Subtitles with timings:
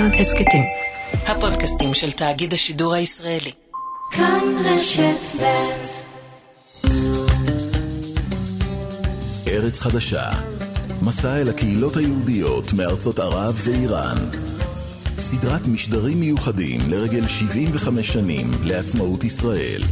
[0.00, 0.62] כאן הסכתים.
[1.26, 3.52] הפודקאסטים של תאגיד השידור הישראלי.
[4.10, 5.44] כאן רשת ב'
[9.48, 10.30] ארץ חדשה,
[11.02, 14.16] מסע אל הקהילות היהודיות מארצות ערב ואיראן.
[15.18, 19.82] סדרת משדרים מיוחדים לרגל 75 שנים לעצמאות ישראל.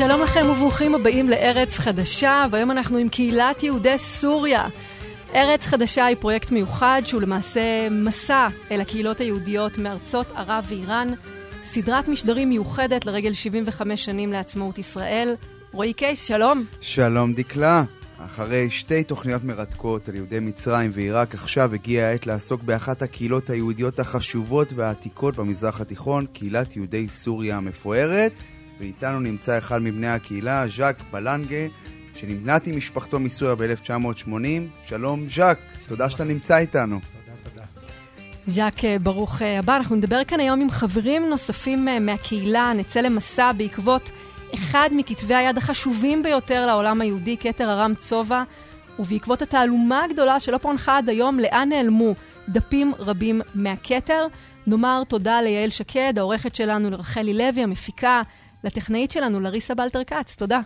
[0.00, 4.68] שלום לכם וברוכים הבאים לארץ חדשה, והיום אנחנו עם קהילת יהודי סוריה.
[5.34, 11.08] ארץ חדשה היא פרויקט מיוחד שהוא למעשה מסע אל הקהילות היהודיות מארצות ערב ואיראן,
[11.64, 15.34] סדרת משדרים מיוחדת לרגל 75 שנים לעצמאות ישראל.
[15.72, 16.64] רועי קייס, שלום.
[16.80, 17.84] שלום דקלה.
[18.18, 24.00] אחרי שתי תוכניות מרתקות על יהודי מצרים ועיראק, עכשיו הגיעה העת לעסוק באחת הקהילות היהודיות
[24.00, 28.32] החשובות והעתיקות במזרח התיכון, קהילת יהודי סוריה המפוארת.
[28.80, 31.66] ואיתנו נמצא אחד מבני הקהילה, ז'אק בלנגה,
[32.14, 34.28] שנמנת עם משפחתו מסוריה ב-1980.
[34.84, 37.00] שלום ז'אק, תודה שאתה נמצא איתנו.
[38.46, 39.76] ז'אק, אה, ברוך אה, הבא.
[39.76, 44.10] אנחנו נדבר כאן היום עם חברים נוספים אה, מהקהילה, נצא למסע בעקבות
[44.54, 48.42] אחד מכתבי היד החשובים ביותר לעולם היהודי, כתר ארם צובע,
[48.98, 52.14] ובעקבות התעלומה הגדולה שלא פוענחה עד היום, לאן נעלמו
[52.48, 54.26] דפים רבים מהכתר.
[54.66, 58.22] נאמר תודה ליעל שקד, העורכת שלנו, לרחלי לוי, המפיקה,
[58.64, 60.36] לטכנאית שלנו, לריסה בלטר כץ.
[60.36, 60.60] תודה.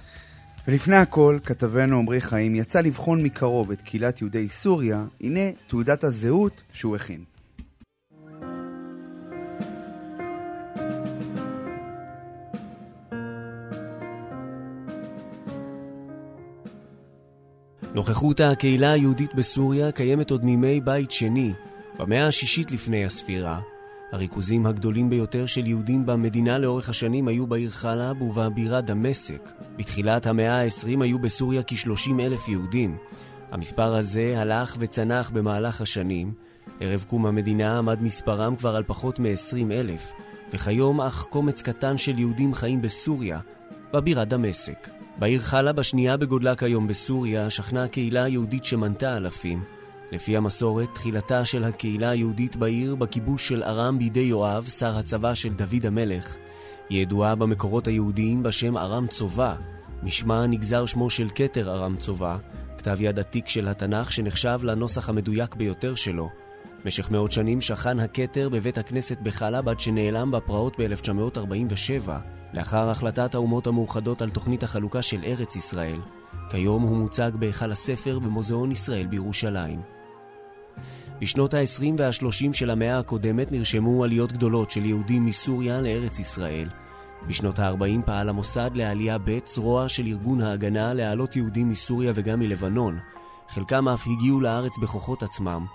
[0.69, 6.63] ולפני הכל, כתבנו עמרי חיים יצא לבחון מקרוב את קהילת יהודי סוריה, הנה תעודת הזהות
[6.73, 7.25] שהוא הכין.
[17.95, 21.53] נוכחות הקהילה היהודית בסוריה קיימת עוד מימי בית שני,
[21.99, 23.61] במאה השישית לפני הספירה,
[24.15, 29.53] הריכוזים הגדולים ביותר של יהודים במדינה לאורך השנים היו בעיר חלב ובבירה דמשק.
[29.77, 32.97] בתחילת המאה ה-20 היו בסוריה כ-30 אלף יהודים.
[33.51, 36.33] המספר הזה הלך וצנח במהלך השנים.
[36.81, 40.13] ערב קום המדינה עמד מספרם כבר על פחות מ-20 אלף,
[40.53, 43.41] וכיום אך קומץ קטן של יהודים חיים בסוריה,
[43.93, 44.89] בבירה דמשק.
[45.19, 49.74] בעיר חלב השנייה בגודלה כיום בסוריה שכנה קהילה יהודית שמנתה אלפים.
[50.15, 55.55] לפי המסורת, תחילתה של הקהילה היהודית בעיר בכיבוש של ארם בידי יואב, שר הצבא של
[55.55, 56.37] דוד המלך.
[56.89, 59.55] היא ידועה במקורות היהודיים בשם ארם צובא,
[60.03, 62.37] משמע נגזר שמו של כתר ארם צובא,
[62.79, 66.31] כתב יד עתיק של התנ"ך שנחשב לנוסח המדויק ביותר שלו.
[66.85, 72.11] במשך מאות שנים שכן הכתר בבית הכנסת בחלב עד שנעלם בפרעות ב-1947,
[72.55, 75.99] לאחר החלטת האומות המאוחדות על תוכנית החלוקה של ארץ ישראל.
[76.51, 79.94] כיום הוא מוצג בהיכל הספר במוזיאון ישראל בירושלים.
[81.21, 86.69] בשנות ה-20 וה-30 של המאה הקודמת נרשמו עליות גדולות של יהודים מסוריה לארץ ישראל.
[87.27, 92.99] בשנות ה-40 פעל המוסד לעלייה ב' זרוע של ארגון ההגנה להעלות יהודים מסוריה וגם מלבנון.
[93.49, 95.67] חלקם אף הגיעו לארץ בכוחות עצמם.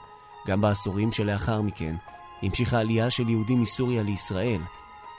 [0.47, 1.95] גם בעשורים שלאחר מכן
[2.41, 4.61] המשיכה עלייה של יהודים מסוריה לישראל.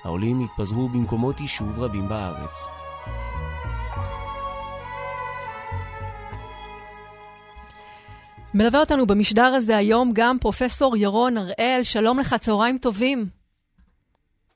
[0.05, 2.69] העולים התפזרו במקומות יישוב רבים בארץ.
[8.55, 11.81] מלווה אותנו במשדר הזה היום גם פרופסור ירון הראל.
[11.83, 13.27] שלום לך, צהריים טובים.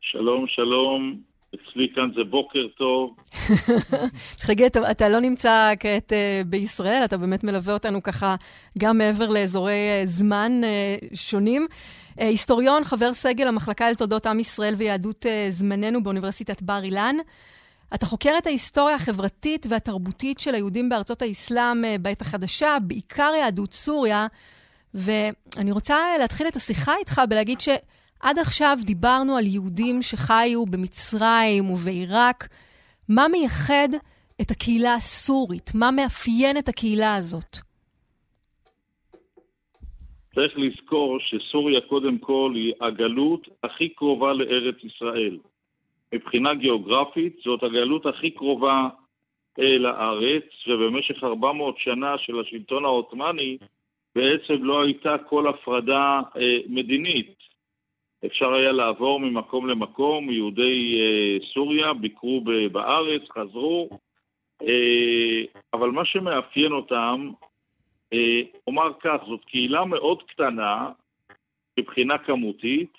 [0.01, 1.21] שלום, שלום.
[1.55, 3.17] אצלי כאן זה בוקר טוב.
[4.37, 8.37] צריך להגיד, אתה, אתה לא נמצא כעת uh, בישראל, אתה באמת מלווה אותנו ככה
[8.79, 11.67] גם מעבר לאזורי uh, זמן uh, שונים.
[11.71, 17.17] Uh, היסטוריון, חבר סגל המחלקה לתולדות עם ישראל ויהדות uh, זמננו באוניברסיטת בר אילן.
[17.95, 23.73] אתה חוקר את ההיסטוריה החברתית והתרבותית של היהודים בארצות האסלאם אה, בעת החדשה, בעיקר יהדות
[23.73, 24.27] סוריה,
[24.95, 32.49] ואני רוצה להתחיל את השיחה איתך בלהגיד שעד עכשיו דיברנו על יהודים שחיו במצרים ובעיראק.
[33.09, 33.89] מה מייחד
[34.41, 35.71] את הקהילה הסורית?
[35.75, 37.59] מה מאפיין את הקהילה הזאת?
[40.35, 45.39] צריך לזכור שסוריה קודם כל היא הגלות הכי קרובה לארץ ישראל.
[46.13, 48.89] מבחינה גיאוגרפית זאת הגלות הכי קרובה
[49.59, 53.59] אל הארץ, ובמשך 400 שנה של השלטון העות'מאני
[54.15, 57.35] בעצם לא הייתה כל הפרדה אה, מדינית.
[58.27, 63.89] אפשר היה לעבור ממקום למקום, יהודי אה, סוריה ביקרו בארץ, חזרו,
[64.63, 65.43] אה,
[65.75, 67.31] אבל מה שמאפיין אותם,
[68.13, 70.91] אה, אומר כך, זאת קהילה מאוד קטנה
[71.79, 72.93] מבחינה כמותית,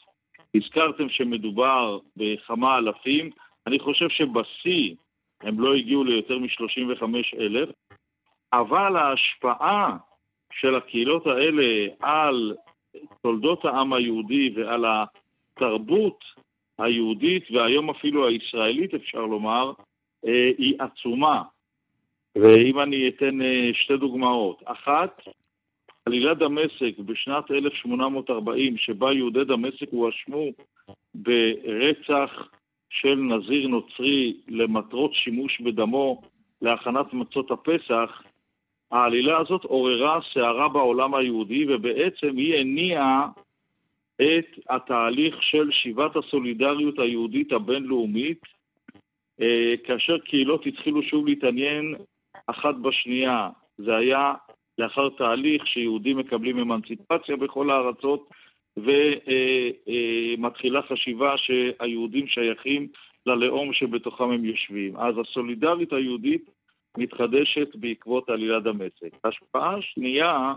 [0.56, 3.30] הזכרתם שמדובר בכמה אלפים,
[3.68, 4.96] אני חושב שבשיא
[5.42, 7.04] הם לא הגיעו ליותר מ-35
[7.40, 7.70] אלף,
[8.54, 9.98] אבל ההשפעה
[10.52, 12.56] של הקהילות האלה על
[13.22, 16.24] תולדות העם היהודי ועל התרבות
[16.78, 19.72] היהודית והיום אפילו הישראלית, אפשר לומר,
[20.26, 21.44] אה, היא עצומה.
[22.36, 24.64] ואם אני אתן אה, שתי דוגמאות.
[24.66, 25.22] אחת,
[26.06, 30.50] עלילת דמשק בשנת 1840, שבה יהודי דמשק הואשמו
[31.16, 32.50] ברצח
[32.90, 36.22] של נזיר נוצרי למטרות שימוש בדמו
[36.62, 38.24] להכנת מצות הפסח,
[38.92, 43.28] העלילה הזאת עוררה סערה בעולם היהודי, ובעצם היא הניעה
[44.16, 48.42] את התהליך של שיבת הסולידריות היהודית הבינלאומית,
[49.42, 51.96] אה, כאשר קהילות התחילו שוב להתעניין
[52.48, 53.50] אחת בשנייה.
[53.78, 54.34] זה היה
[54.78, 58.30] לאחר תהליך שיהודים מקבלים אמנציפציה בכל הארצות,
[58.78, 62.88] ומתחילה חשיבה שהיהודים שייכים
[63.26, 64.98] ללאום שבתוכם הם יושבים.
[64.98, 66.50] אז הסולידריות היהודית
[66.98, 69.12] מתחדשת בעקבות עלילת דמשק.
[69.24, 70.54] השפעה שנייה,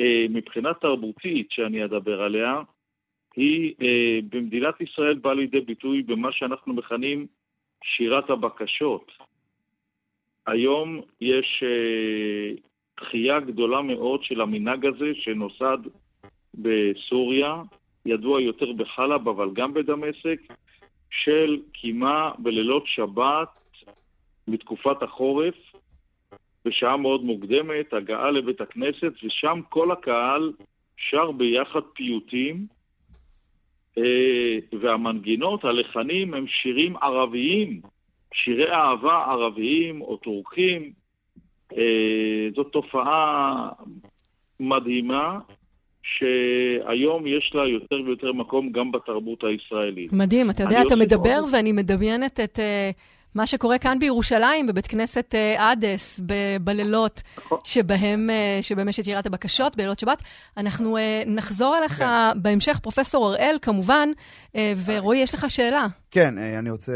[0.00, 2.62] אה, מבחינה תרבותית שאני אדבר עליה,
[3.36, 7.26] היא אה, במדינת ישראל באה לידי ביטוי במה שאנחנו מכנים
[7.84, 9.12] שירת הבקשות.
[10.46, 12.65] היום יש אה,
[13.00, 15.78] דחייה גדולה מאוד של המנהג הזה שנוסד
[16.54, 17.62] בסוריה,
[18.06, 20.40] ידוע יותר בחלב אבל גם בדמשק,
[21.10, 23.48] של קימה בלילות שבת
[24.48, 25.54] בתקופת החורף,
[26.64, 30.52] בשעה מאוד מוקדמת, הגעה לבית הכנסת, ושם כל הקהל
[30.96, 32.66] שר ביחד פיוטים,
[33.98, 37.80] אה, והמנגינות, הלחנים, הם שירים ערביים,
[38.34, 40.92] שירי אהבה ערביים או טורקים.
[41.72, 43.68] אה, זאת תופעה
[44.60, 45.38] מדהימה,
[46.02, 50.12] שהיום יש לה יותר ויותר מקום גם בתרבות הישראלית.
[50.12, 51.54] מדהים, אתה יודע, אתה מדבר עוד...
[51.54, 52.58] ואני מדמיינת את...
[52.58, 53.16] Uh...
[53.34, 57.58] מה שקורה כאן בירושלים, בבית כנסת אדס, ב- בלילות נכון.
[57.64, 58.30] שבהם,
[58.62, 60.22] שבהם יש את יראת הבקשות, בלילות שבת.
[60.56, 60.96] אנחנו
[61.26, 62.42] נחזור אליך כן.
[62.42, 64.08] בהמשך, פרופ' הראל, כמובן,
[64.86, 65.86] ורועי, יש לך שאלה.
[66.16, 66.92] כן, אני רוצה,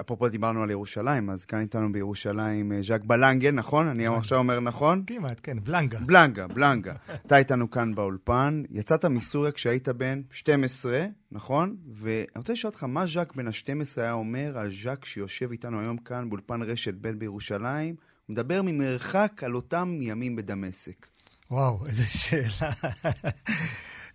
[0.00, 3.88] אפרופו דיברנו על ירושלים, אז כאן איתנו בירושלים ז'אק בלנגה, נכון?
[3.88, 5.02] אני עכשיו אומר נכון?
[5.06, 5.98] כמעט, כן, בלנגה.
[5.98, 6.94] בלנגה, בלנגה.
[7.26, 11.76] אתה איתנו כאן באולפן, יצאת מסוריה כשהיית בן 12, נכון?
[11.94, 15.96] ואני רוצה לשאול אותך, מה ז'אק בן ה-12 היה אומר על ז'אק שיושב איתנו היום
[15.96, 17.94] כאן באולפן רשת ב' בירושלים?
[18.26, 21.06] הוא מדבר ממרחק על אותם ימים בדמשק.
[21.50, 22.70] וואו, איזה שאלה.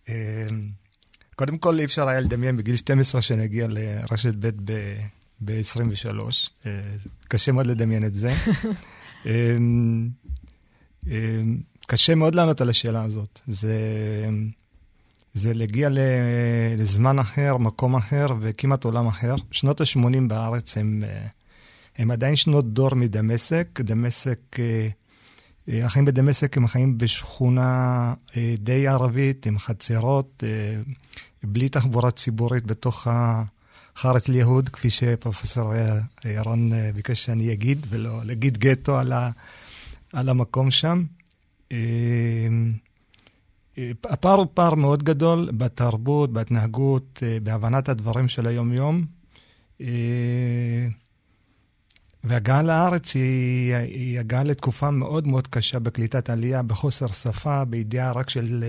[1.35, 4.49] קודם כל, אי אפשר היה לדמיין בגיל 12 שנגיע לרשת ב'
[5.45, 6.19] ב-23.
[6.65, 6.71] אה,
[7.27, 8.33] קשה מאוד לדמיין את זה.
[9.25, 10.09] אמ,
[11.07, 11.57] אמ,
[11.87, 13.39] קשה מאוד לענות על השאלה הזאת.
[13.47, 13.77] זה,
[15.33, 15.89] זה להגיע
[16.77, 19.35] לזמן אחר, מקום אחר וכמעט עולם אחר.
[19.51, 21.27] שנות ה-80 בארץ הם, אה,
[21.97, 23.81] הם עדיין שנות דור מדמשק.
[23.81, 24.87] דמשק, אה,
[25.67, 28.13] החיים בדמשק הם חיים בשכונה
[28.57, 30.43] די ערבית, עם חצרות,
[31.43, 33.07] בלי תחבורה ציבורית בתוך
[33.95, 35.73] חארת אל-יהוד, כפי שפרופסור
[36.25, 39.31] ירון ביקש שאני אגיד, ולא להגיד גטו על, ה,
[40.13, 41.03] על המקום שם.
[44.03, 49.05] הפער הוא פער מאוד גדול בתרבות, בהתנהגות, בהבנת הדברים של היום-יום.
[52.23, 58.29] והגעה לארץ היא, היא הגעה לתקופה מאוד מאוד קשה בקליטת עלייה, בחוסר שפה, בידיעה רק
[58.29, 58.63] של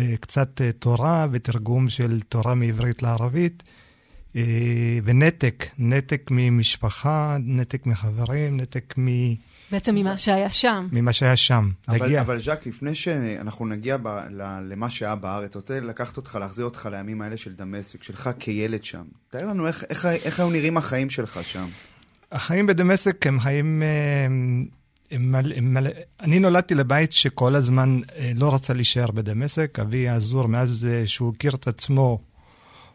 [0.00, 3.62] אה, קצת אה, תורה ותרגום של תורה מעברית לערבית,
[4.36, 4.42] אה,
[5.04, 9.08] ונתק, נתק ממשפחה, נתק מחברים, נתק מ...
[9.70, 10.88] בעצם ממה שהיה שם.
[10.92, 11.70] ממה שהיה שם.
[11.88, 12.20] אבל, להגיע...
[12.20, 16.88] אבל ז'אק, לפני שאנחנו נגיע ב, ל, למה שהיה בארץ, רוצה לקחת אותך, להחזיר אותך
[16.92, 19.04] לימים האלה של דמשק, שלך כילד שם.
[19.30, 21.66] תאר לנו איך, איך, איך היו נראים החיים שלך שם.
[22.36, 23.82] החיים בדמשק הם חיים
[25.10, 25.90] מלא, מלא,
[26.20, 29.78] אני נולדתי לבית שכל הזמן אה, לא רצה להישאר בדמשק.
[29.78, 32.18] אבי האזור, מאז אה, שהוא הכיר את עצמו,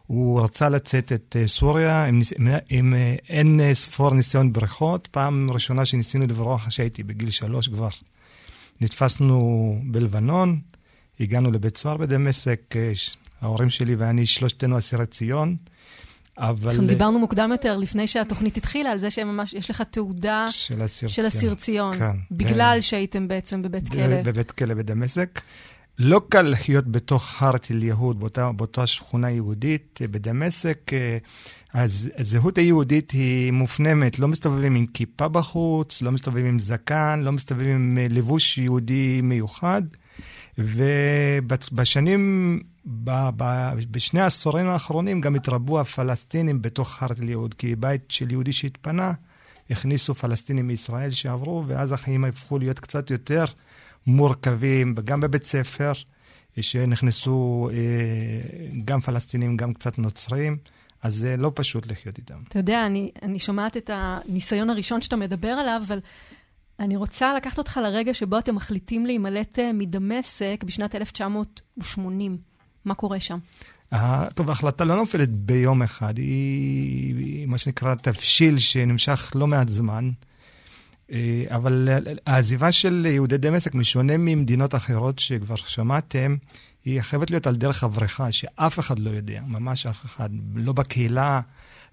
[0.06, 2.94] הוא רצה לצאת את אה, סוריה עם, עם, עם
[3.28, 5.06] אין ספור ניסיון בריכות.
[5.10, 7.88] פעם ראשונה שניסינו לברוח, כשהייתי בגיל שלוש כבר.
[8.80, 10.60] נתפסנו בלבנון,
[11.20, 12.74] הגענו לבית סוהר בדמשק,
[13.40, 15.56] ההורים שלי ואני, שלושתנו אסירי ציון.
[16.38, 16.70] אבל...
[16.70, 21.08] אנחנו דיברנו מוקדם יותר, לפני שהתוכנית התחילה, על זה שממש, יש לך תעודה של אסיר
[21.08, 21.98] של אסיר ציון.
[21.98, 22.16] כן.
[22.30, 22.80] בגלל כן.
[22.80, 24.22] שהייתם בעצם בבית כלא.
[24.22, 25.40] בבית כלא בדמשק.
[25.98, 30.92] לא קל לחיות בתוך הרת אל-יהוד, באותה, באותה שכונה יהודית אה, בדמשק.
[30.92, 31.18] אה,
[31.74, 37.32] אז הזהות היהודית היא מופנמת, לא מסתובבים עם כיפה בחוץ, לא מסתובבים עם זקן, לא
[37.32, 39.82] מסתובבים עם אה, לבוש יהודי מיוחד.
[40.58, 48.30] ובשנים ב, ב, בשני העשורים האחרונים גם התרבו הפלסטינים בתוך חרת אל-יהוד, כי בית של
[48.30, 49.12] יהודי שהתפנה,
[49.70, 53.44] הכניסו פלסטינים מישראל שעברו, ואז החיים הפכו להיות קצת יותר
[54.06, 55.92] מורכבים, גם בבית ספר.
[56.60, 57.70] שנכנסו
[58.84, 60.56] גם פלסטינים, גם קצת נוצרים.
[61.02, 62.42] אז זה לא פשוט לחיות איתם.
[62.48, 66.00] אתה יודע, אני, אני שומעת את הניסיון הראשון שאתה מדבר עליו, אבל
[66.78, 72.51] אני רוצה לקחת אותך לרגע שבו אתם מחליטים להימלט מדמשק בשנת 1980.
[72.84, 73.38] מה קורה שם?
[74.34, 80.10] טוב, ההחלטה לא נופלת ביום אחד, היא, מה שנקרא תבשיל שנמשך לא מעט זמן.
[81.12, 81.88] אה, אבל
[82.26, 86.36] העזיבה של יהודי דמשק, משונה ממדינות אחרות שכבר שמעתם,
[86.84, 90.30] היא חייבת להיות על דרך הברכה, שאף אחד לא יודע, ממש אף אחד.
[90.54, 91.40] לא בקהילה,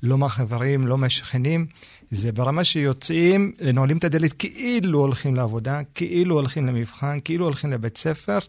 [0.04, 1.66] לא מהחברים, לא מהשכנים.
[2.12, 7.98] זה ברמה שיוצאים, נועלים את הדלת כאילו הולכים לעבודה, כאילו הולכים למבחן, כאילו הולכים לבית
[7.98, 8.40] ספר,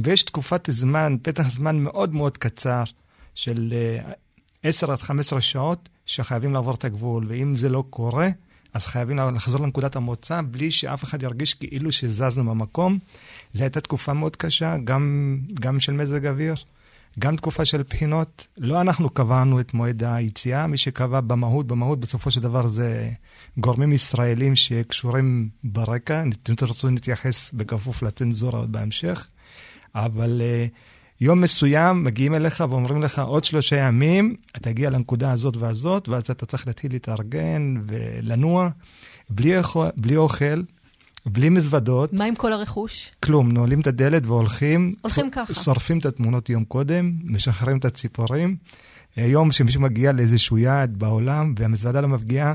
[0.00, 2.84] ויש תקופת זמן, פתח זמן מאוד מאוד קצר
[3.34, 3.74] של
[4.62, 8.28] 10 אה, עד 15 שעות שחייבים לעבור את הגבול, ואם זה לא קורה,
[8.74, 12.98] אז חייבים לחזור לנקודת המוצא בלי שאף אחד ירגיש כאילו שזזנו במקום.
[13.52, 16.54] זו הייתה תקופה מאוד קשה, גם, גם של מזג אוויר,
[17.18, 18.46] גם תקופה של בחינות.
[18.58, 23.10] לא אנחנו קבענו את מועד היציאה, מי שקבע במהות, במהות בסופו של דבר זה
[23.56, 26.22] גורמים ישראלים שקשורים ברקע.
[26.22, 29.26] אם תרצו נתייחס בכפוף לצנזורה עוד בהמשך.
[29.94, 30.70] אבל uh,
[31.20, 36.22] יום מסוים מגיעים אליך ואומרים לך, עוד שלושה ימים, אתה תגיע לנקודה הזאת והזאת, ואז
[36.22, 38.68] אתה צריך להתחיל להתארגן ולנוע,
[39.30, 39.52] בלי,
[39.96, 40.62] בלי אוכל,
[41.26, 42.12] בלי מזוודות.
[42.12, 43.10] מה עם כל הרכוש?
[43.24, 44.92] כלום, נועלים את הדלת והולכים.
[45.02, 45.54] הולכים ככה.
[45.54, 48.56] שורפים את התמונות יום קודם, משחררים את הציפורים.
[49.16, 52.54] יום שמישהו מגיע לאיזשהו יעד בעולם, והמזוודה לא מפגיעה,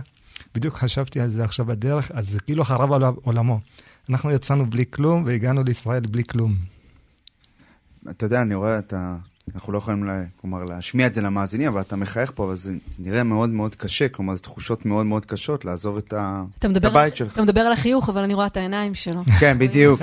[0.55, 3.59] בדיוק חשבתי על זה עכשיו בדרך, אז זה כאילו חרב על עולמו.
[4.09, 6.76] אנחנו יצאנו בלי כלום, והגענו לישראל בלי כלום.
[8.09, 9.15] אתה יודע, אני רואה, אתה...
[9.55, 12.73] אנחנו לא יכולים, לה, כלומר, להשמיע את זה למאזינים, אבל אתה מחייך פה, אבל זה,
[12.89, 16.83] זה נראה מאוד מאוד קשה, כלומר, זה תחושות מאוד מאוד קשות לעזוב את, ה, את
[16.83, 17.33] הבית שלך.
[17.33, 19.23] אתה מדבר על החיוך, אבל אני רואה את העיניים שלו.
[19.39, 20.01] כן, בדיוק.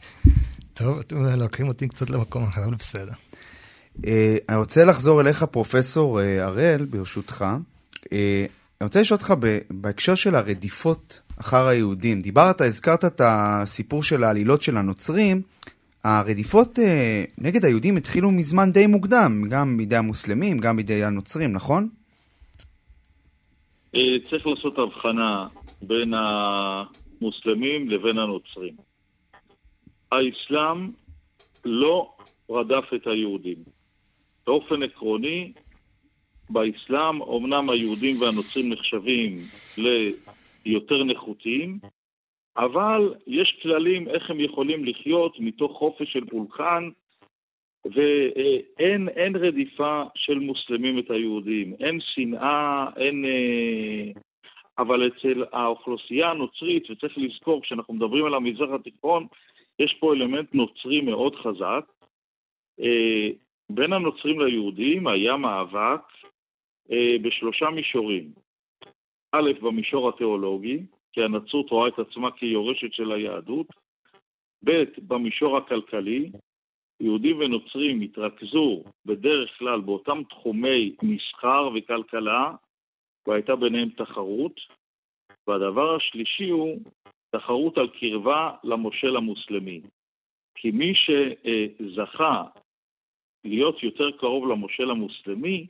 [0.74, 3.12] טוב, אתם לוקחים אותי קצת למקום אחר, אבל בסדר.
[3.96, 4.06] Uh,
[4.48, 7.44] אני רוצה לחזור אליך, פרופסור uh, הראל, ברשותך.
[8.04, 8.08] Uh,
[8.80, 9.34] אני רוצה לשאול אותך
[9.70, 12.22] בהקשר של הרדיפות אחר היהודים.
[12.22, 15.42] דיברת, הזכרת את הסיפור של העלילות של הנוצרים.
[16.04, 21.88] הרדיפות אה, נגד היהודים התחילו מזמן די מוקדם, גם בידי המוסלמים, גם בידי הנוצרים, נכון?
[23.94, 25.46] אה, צריך לעשות הבחנה
[25.82, 28.74] בין המוסלמים לבין הנוצרים.
[30.12, 30.90] האסלאם
[31.64, 32.10] לא
[32.50, 33.58] רדף את היהודים.
[34.46, 35.52] באופן עקרוני,
[36.50, 39.38] באסלאם אמנם היהודים והנוצרים נחשבים
[39.78, 41.78] ליותר נחותים,
[42.56, 46.88] אבל יש כללים איך הם יכולים לחיות מתוך חופש של פולחן,
[47.84, 53.24] ואין אין רדיפה של מוסלמים את היהודים, אין שנאה, אין...
[53.24, 54.20] אה,
[54.78, 59.26] אבל אצל האוכלוסייה הנוצרית, וצריך לזכור, כשאנחנו מדברים על המזרח התיכון,
[59.78, 61.84] יש פה אלמנט נוצרי מאוד חזק.
[62.80, 63.28] אה,
[63.70, 66.02] בין הנוצרים ליהודים היה מאבק
[66.92, 68.32] אה, בשלושה מישורים.
[69.32, 70.78] א', במישור התיאולוגי,
[71.14, 73.66] כי הנצרות רואה את עצמה כיורשת של היהדות.
[74.64, 76.30] ב', במישור הכלכלי,
[77.00, 82.52] יהודים ונוצרים התרכזו בדרך כלל באותם תחומי מסחר וכלכלה,
[83.26, 84.60] והייתה ביניהם תחרות.
[85.46, 86.80] והדבר השלישי הוא
[87.30, 89.80] תחרות על קרבה למושל המוסלמי.
[90.54, 92.44] כי מי שזכה
[93.44, 95.66] להיות יותר קרוב למושל המוסלמי,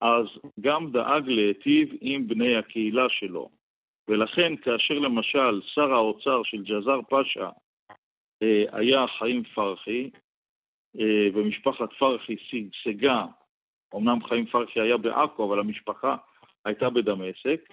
[0.00, 0.26] אז
[0.60, 3.57] גם דאג להיטיב עם בני הקהילה שלו.
[4.08, 7.48] ולכן כאשר למשל שר האוצר של ג'זר פאשה
[8.42, 10.10] אה, היה חיים פרחי,
[11.00, 13.24] אה, ומשפחת פרחי שגשגה,
[13.94, 16.16] אמנם חיים פרחי היה בעכו, אבל המשפחה
[16.64, 17.68] הייתה בדמשק,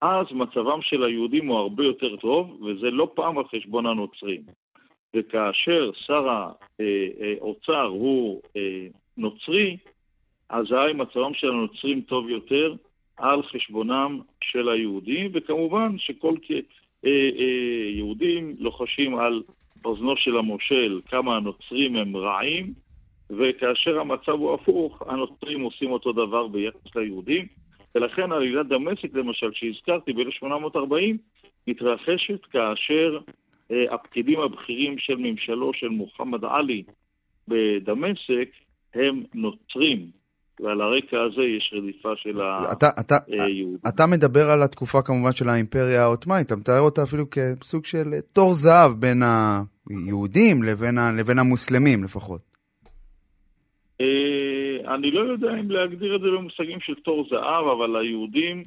[0.00, 4.42] אז מצבם של היהודים הוא הרבה יותר טוב, וזה לא פעם על חשבון הנוצרים.
[5.16, 9.76] וכאשר שר האוצר הוא אה, נוצרי,
[10.48, 12.74] אזי מצבם של הנוצרים טוב יותר,
[13.16, 14.20] על חשבונם
[14.50, 19.42] של היהודים, וכמובן שכל אה, אה, יהודים לוחשים על
[19.84, 22.72] אוזנו של המושל כמה הנוצרים הם רעים,
[23.30, 27.46] וכאשר המצב הוא הפוך, הנוצרים עושים אותו דבר ביחס ליהודים,
[27.94, 31.16] ולכן עלילת דמשק, למשל, שהזכרתי ב-1840,
[31.66, 33.18] מתרחשת כאשר
[33.70, 36.82] אה, הפקידים הבכירים של ממשלו של מוחמד עלי
[37.48, 38.50] בדמשק
[38.94, 40.10] הם נוצרים,
[40.60, 42.40] ועל הרקע הזה יש רדיפה של
[43.28, 43.78] היהודים.
[43.88, 48.54] אתה מדבר על התקופה כמובן של האימפריה העות'מאנית, אתה מתאר אותה אפילו כסוג של תור
[48.54, 52.40] זהב בין היהודים לבין, ה, לבין המוסלמים לפחות.
[54.00, 58.62] אה, אני לא יודע אם להגדיר את זה במושגים של תור זהב, אבל היהודים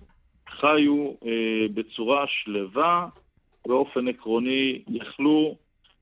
[0.49, 3.07] חיו אה, בצורה שלווה,
[3.67, 5.55] באופן עקרוני יכלו,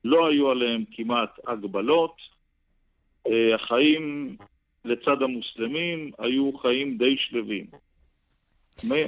[0.06, 2.16] לא היו עליהם כמעט הגבלות,
[3.56, 4.36] החיים
[4.86, 7.66] לצד המוסלמים היו חיים די שלווים.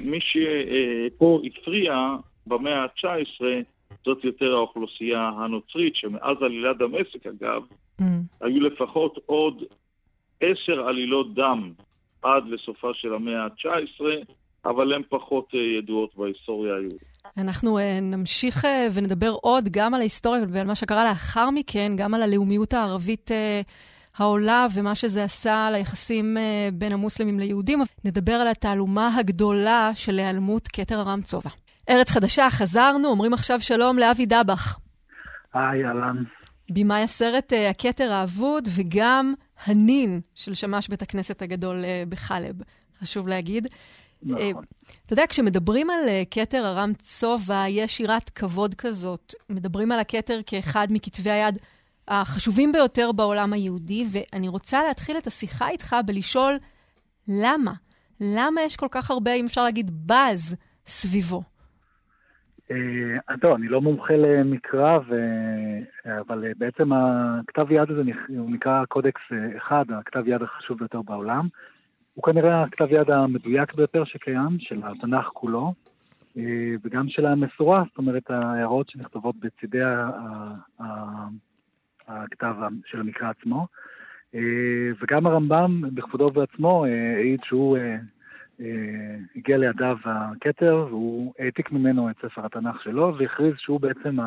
[0.02, 1.94] מי שפה הפריע
[2.48, 3.44] במאה ה-19
[4.06, 7.62] זאת יותר האוכלוסייה הנוצרית, שמאז עלילת דמשק אגב,
[8.02, 8.04] mm.
[8.42, 9.64] היו לפחות עוד
[10.42, 11.72] עשר עלילות דם
[12.22, 14.04] עד לסופה של המאה ה-19,
[14.66, 17.12] אבל הן פחות אה, ידועות בהיסטוריה היהודית.
[17.38, 22.14] אנחנו uh, נמשיך uh, ונדבר עוד גם על ההיסטוריה ועל מה שקרה לאחר מכן, גם
[22.14, 23.32] על הלאומיות הערבית
[24.18, 27.82] העולה ומה שזה עשה ליחסים uh, בין המוסלמים ליהודים.
[28.06, 31.50] נדבר על התעלומה הגדולה של היעלמות כתר ארם צובע.
[31.90, 34.80] ארץ חדשה, חזרנו, אומרים עכשיו שלום לאבי דבח.
[35.54, 36.24] היי, אהלן.
[36.70, 39.34] במאי הסרט uh, הכתר האבוד וגם
[39.66, 42.56] הנין של שמש בית הכנסת הגדול uh, בחלב,
[43.02, 43.68] חשוב להגיד.
[44.24, 44.42] נכון.
[44.42, 44.52] אה,
[45.06, 49.34] אתה יודע, כשמדברים על אה, כתר ארם צובע, יש שירת כבוד כזאת.
[49.50, 51.58] מדברים על הכתר כאחד מכתבי היד
[52.12, 56.54] החשובים ביותר בעולם היהודי, ואני רוצה להתחיל את השיחה איתך בלשאול
[57.28, 57.74] למה?
[58.22, 61.42] למה יש כל כך הרבה, אם אפשר להגיד, באז סביבו?
[62.72, 64.98] אה, טוב, אני לא מומחה למקרא.
[66.20, 69.22] אבל בעצם הכתב יד הזה הוא נקרא קודקס
[69.58, 71.48] אחד, הכתב יד החשוב ביותר בעולם.
[72.14, 75.74] הוא כנראה הכתב יד המדויק ביותר שקיים, של התנ"ך כולו,
[76.38, 76.44] אה,
[76.84, 79.80] וגם של המסורה, זאת אומרת, ההערות שנכתבות בצידי
[82.12, 82.54] הכתב
[82.86, 83.68] של המקרא עצמו.
[84.36, 84.40] אה,
[85.02, 87.78] וגם הרמב"ם בכבודו ובעצמו אה, העיד שהוא
[89.36, 94.18] הגיע לידיו הכתר, והוא העתיק ממנו את ספר התנ"ך שלו, והכריז שהוא בעצם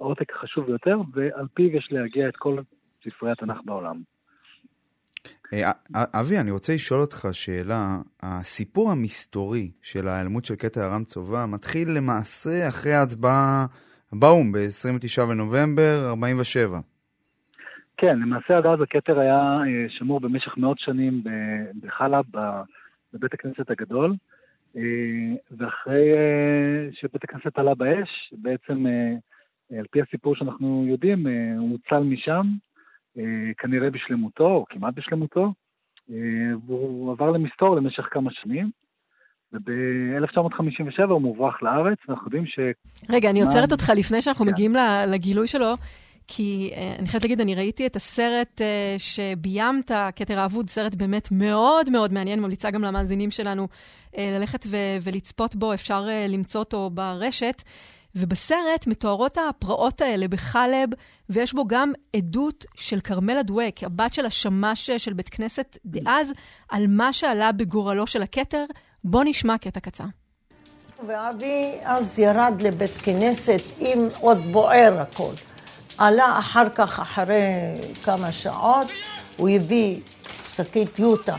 [0.00, 2.56] העותק החשוב ביותר, ועל פיו יש להגיע את כל
[3.04, 4.02] ספרי התנ"ך בעולם.
[5.52, 7.98] אה, אבי, אני רוצה לשאול אותך שאלה.
[8.22, 13.66] הסיפור המסתורי של ההיעלמות של קטע ארם צובע מתחיל למעשה אחרי ההצבעה
[14.12, 16.80] באו"ם ב-29 בנובמבר 47.
[18.00, 21.22] כן, למעשה עד אז הכתר היה אה, שמור במשך מאות שנים
[21.82, 22.24] בחלב,
[23.12, 24.14] בבית הכנסת הגדול,
[24.76, 24.82] אה,
[25.50, 26.08] ואחרי
[26.92, 28.86] שבית הכנסת עלה באש, בעצם
[29.78, 31.26] על פי הסיפור שאנחנו יודעים,
[31.58, 32.46] הוא הוצל משם,
[33.18, 35.52] אה, כנראה בשלמותו, או כמעט בשלמותו,
[36.10, 36.16] אה,
[36.66, 38.70] והוא עבר למסתור למשך כמה שנים.
[39.52, 42.58] וב-1957 הוא מוברח לארץ, ואנחנו יודעים ש...
[43.08, 44.50] רגע, אני עוצרת אותך לפני שאנחנו כן.
[44.50, 44.72] מגיעים
[45.08, 45.74] לגילוי שלו,
[46.32, 48.64] כי uh, אני חייבת להגיד, אני ראיתי את הסרט uh,
[48.98, 53.68] שביימת, כתר האבוד, סרט באמת מאוד מאוד מעניין, ממליצה גם למאזינים שלנו
[54.12, 57.62] uh, ללכת ו- ולצפות בו, אפשר למצוא אותו ברשת.
[58.14, 60.88] ובסרט מתוארות הפרעות האלה בחלב,
[61.30, 66.32] ויש בו גם עדות של כרמלה דואק, הבת של השמש של בית כנסת דאז,
[66.68, 68.64] על מה שעלה בגורלו של הכתר.
[69.04, 70.04] בוא נשמע קטע קצר.
[71.06, 75.49] ואבי אז ירד לבית כנסת עם עוד בוער הכל.
[76.00, 77.42] עלה אחר כך, אחרי
[78.04, 78.86] כמה שעות,
[79.36, 80.00] הוא הביא
[80.46, 81.36] שקית יוטה.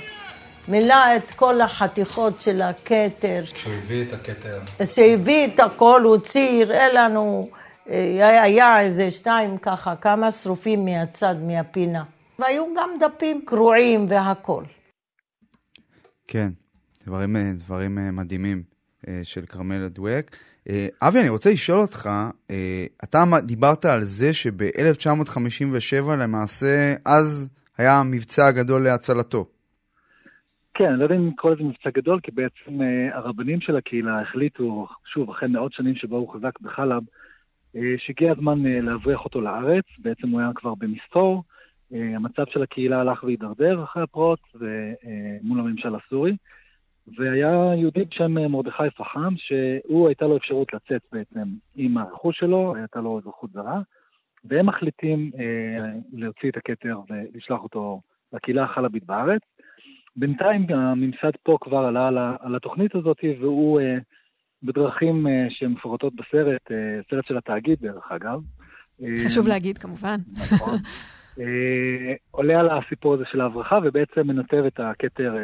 [0.67, 3.43] מילא את כל החתיכות של הכתר.
[3.53, 4.59] כשהוא הביא את הכתר.
[4.79, 7.49] כשהביא את הכל, הוא הוציא, הראה לנו,
[7.89, 12.03] אה, היה איזה שתיים ככה, כמה שרופים מהצד, מהפינה.
[12.39, 14.65] והיו גם דפים קרועים והכול.
[16.27, 16.49] כן,
[17.05, 18.63] דברים, אה, דברים אה, מדהימים
[19.23, 20.35] של כרמל דואק.
[21.01, 22.09] אבי, אני רוצה לשאול אותך,
[23.03, 29.45] אתה דיברת על זה שב-1957 למעשה, אז היה המבצע הגדול להצלתו.
[30.73, 34.21] כן, אני לא יודע אם לקרוא לזה מבצע גדול, כי בעצם uh, הרבנים של הקהילה
[34.21, 37.01] החליטו, שוב, אחרי מאות שנים שבו הוא חזק בחלב,
[37.97, 41.43] שהגיע הזמן להבריח אותו לארץ, בעצם הוא היה כבר במסתור.
[41.91, 44.39] המצב של הקהילה הלך והידרדר אחרי הפרעות
[45.41, 46.35] מול הממשל הסורי,
[47.17, 51.43] והיה יהודי בשם מרדכי פחם, שהוא הייתה לו אפשרות לצאת בעצם
[51.75, 53.81] עם הרכוש שלו, הייתה לו אזרחות זרה,
[54.45, 55.37] והם מחליטים uh,
[56.13, 58.01] להוציא את הכתר ולשלוח אותו
[58.33, 59.41] לקהילה החלבית בארץ.
[60.15, 62.07] בינתיים הממסד פה כבר עלה
[62.39, 63.97] על התוכנית הזאת, והוא אה,
[64.63, 66.77] בדרכים אה, שמפורטות בסרט, אה,
[67.09, 68.41] סרט של התאגיד דרך אגב.
[69.25, 70.17] חשוב להגיד כמובן.
[70.53, 70.77] נכון.
[72.31, 75.35] עולה על הסיפור הזה של ההברחה, ובעצם מנתב את הכתר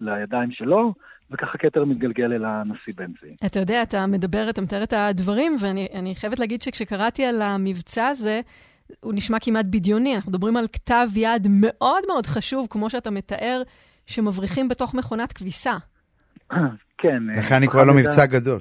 [0.00, 0.94] לידיים שלו,
[1.30, 3.46] וככה כתר מתגלגל אל הנשיא בנצי.
[3.46, 8.40] אתה יודע, אתה מדבר, אתה מתאר את הדברים, ואני חייבת להגיד שכשקראתי על המבצע הזה,
[9.00, 10.16] הוא נשמע כמעט בדיוני.
[10.16, 13.62] אנחנו מדברים על כתב יד מאוד מאוד חשוב, כמו שאתה מתאר,
[14.06, 15.76] שמבריחים בתוך מכונת כביסה.
[16.98, 17.22] כן.
[17.36, 18.60] לכן אני קורא לו מבצע גדול.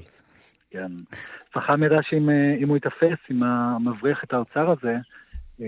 [0.72, 0.92] כן.
[1.54, 4.96] חכם ידע שאם אה, הוא יתפס, אם המבריח את האוצר הזה,
[5.62, 5.68] אה,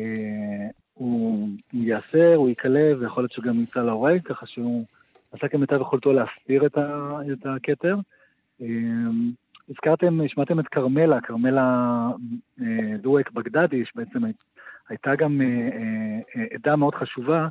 [1.01, 4.85] הוא ייאסר, הוא ייקלע, ויכול להיות שגם ימצא להורג, ככה שהוא
[5.31, 7.95] עשה כמיטב יכולתו להסתיר את הכתר.
[8.61, 8.67] אה,
[9.69, 12.07] הזכרתם, שמעתם את כרמלה, כרמלה
[13.01, 14.19] דואק בגדדי, שבעצם
[14.89, 15.41] הייתה גם
[16.53, 17.47] עדה מאוד חשובה.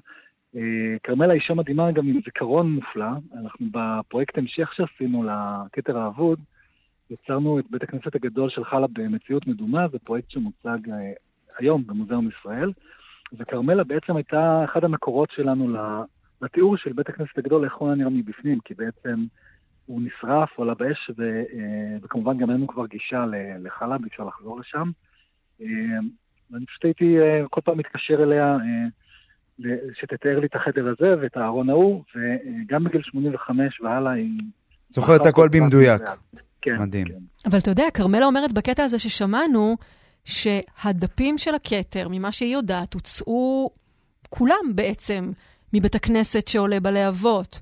[1.02, 3.10] כרמלה אישה מדהימה גם עם זיכרון מופלא.
[3.42, 6.38] אנחנו בפרויקט המשך שעשינו לכתר האבוד,
[7.10, 10.78] יצרנו את בית הכנסת הגדול של חלב במציאות מדומה, זה פרויקט שמוצג
[11.58, 12.72] היום במוזיאום ישראל.
[13.38, 15.76] וכרמלה בעצם הייתה אחד המקורות שלנו
[16.42, 19.24] לתיאור של בית הכנסת הגדול, איך הוא היה נראה מבפנים, כי בעצם
[19.86, 23.24] הוא נשרף, הוא עלה באש, ו, אה, וכמובן גם אין לנו כבר גישה
[23.62, 24.90] לחלב, אפשר לחזור לשם.
[25.60, 25.66] אה,
[26.50, 28.56] ואני פשוט הייתי אה, כל פעם מתקשר אליה
[30.00, 34.40] שתתאר לי את החדר הזה ואת הארון ההוא, וגם בגיל 85 והלאה היא...
[34.88, 36.02] זוכרת הכל במדויק.
[36.62, 36.76] כן.
[36.80, 37.06] מדהים.
[37.06, 37.48] כן.
[37.50, 39.76] אבל אתה יודע, כרמלה אומרת בקטע הזה ששמענו,
[40.24, 43.70] שהדפים של הכתר, ממה שהיא יודעת, הוצאו
[44.28, 45.32] כולם בעצם
[45.72, 47.60] מבית הכנסת שעולה בלהבות.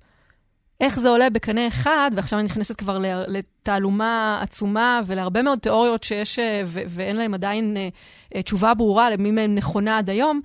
[0.81, 6.39] איך זה עולה בקנה אחד, ועכשיו אני נכנסת כבר לתעלומה עצומה ולהרבה מאוד תיאוריות שיש,
[6.39, 10.41] אה, ו- ואין להם עדיין uh, תשובה ברורה למי מהן נכונה עד היום,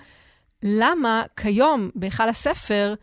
[0.64, 2.94] למה כיום בהיכל הספר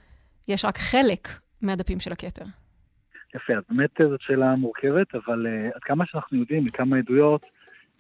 [0.49, 1.29] יש רק חלק
[1.63, 2.45] מהדפים של הכתר?
[3.35, 7.43] יפה, אז באמת זאת שאלה מורכבת, אבל uh, עד כמה שאנחנו יודעים מכמה עדויות,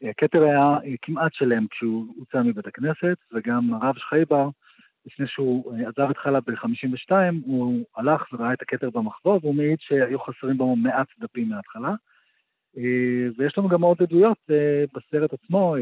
[0.09, 4.49] הכתר היה כמעט שלם כשהוא הוצא מבית הכנסת, וגם הרב שחייבר,
[5.07, 7.13] לפני שהוא עזב את חלב ב-52,
[7.45, 11.95] הוא הלך וראה את הכתר במחזור, והוא מעיד שהיו חסרים בו מעט דפים מההתחלה.
[13.39, 14.39] ויש לנו גם עוד עדויות
[14.95, 15.75] בסרט עצמו,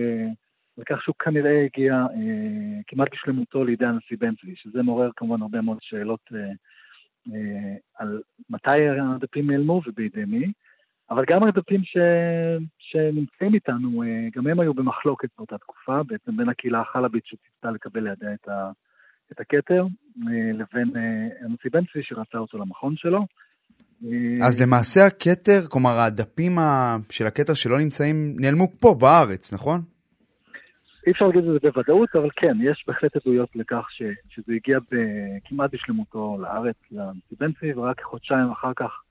[0.79, 2.05] על כך שהוא כנראה הגיע
[2.87, 6.33] כמעט בשלמותו לידי הנשיא בן צבי, שזה מעורר כמובן הרבה מאוד שאלות
[7.99, 10.53] על מתי הדפים נעלמו ובידי מי.
[11.11, 11.97] אבל גם הדפים ש...
[12.79, 18.01] שנמצאים איתנו, אה, גם הם היו במחלוקת באותה תקופה, בעצם בין הקהילה החלבית שציפתה לקבל
[18.01, 18.71] לידיה את, ה...
[19.33, 19.87] את הכתר,
[20.29, 23.27] אה, לבין אה, הנשיא בן צבי שרצה אותו למכון שלו.
[24.43, 26.53] אז למעשה הכתר, כלומר הדפים
[27.11, 29.81] של הכתר שלא נמצאים, נעלמו פה בארץ, נכון?
[31.07, 34.79] אי אפשר להגיד את זה בוודאות, אבל כן, יש בהחלט עדויות לכך ש, שזה הגיע
[35.45, 39.08] כמעט בשלמותו לארץ, לנשיא בן צבי, ורק חודשיים אחר כך אה,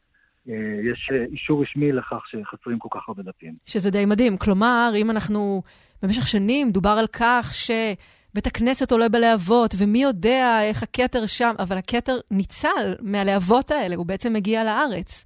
[0.92, 3.54] יש אה, אישור רשמי לכך שחסרים כל כך הרבה דפים.
[3.66, 4.38] שזה די מדהים.
[4.38, 5.62] כלומר, אם אנחנו,
[6.04, 11.78] במשך שנים דובר על כך שבית הכנסת עולה בלהבות, ומי יודע איך הכתר שם, אבל
[11.78, 15.26] הכתר ניצל מהלהבות האלה, הוא בעצם מגיע לארץ.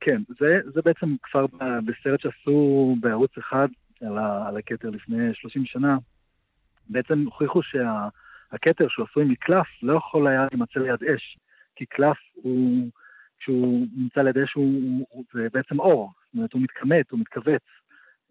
[0.00, 1.46] כן, זה, זה בעצם כבר
[1.84, 3.68] בסרט שעשו בערוץ אחד
[4.00, 5.96] על, על הכתר לפני 30 שנה,
[6.88, 11.38] בעצם הוכיחו שהכתר שהוא עשוי מקלף לא יכול היה להימצא ליד אש,
[11.76, 12.88] כי קלף הוא...
[13.46, 17.62] כשהוא נמצא ליד אש הוא, הוא, זה בעצם אור, זאת אומרת הוא מתכמת, הוא מתכווץ,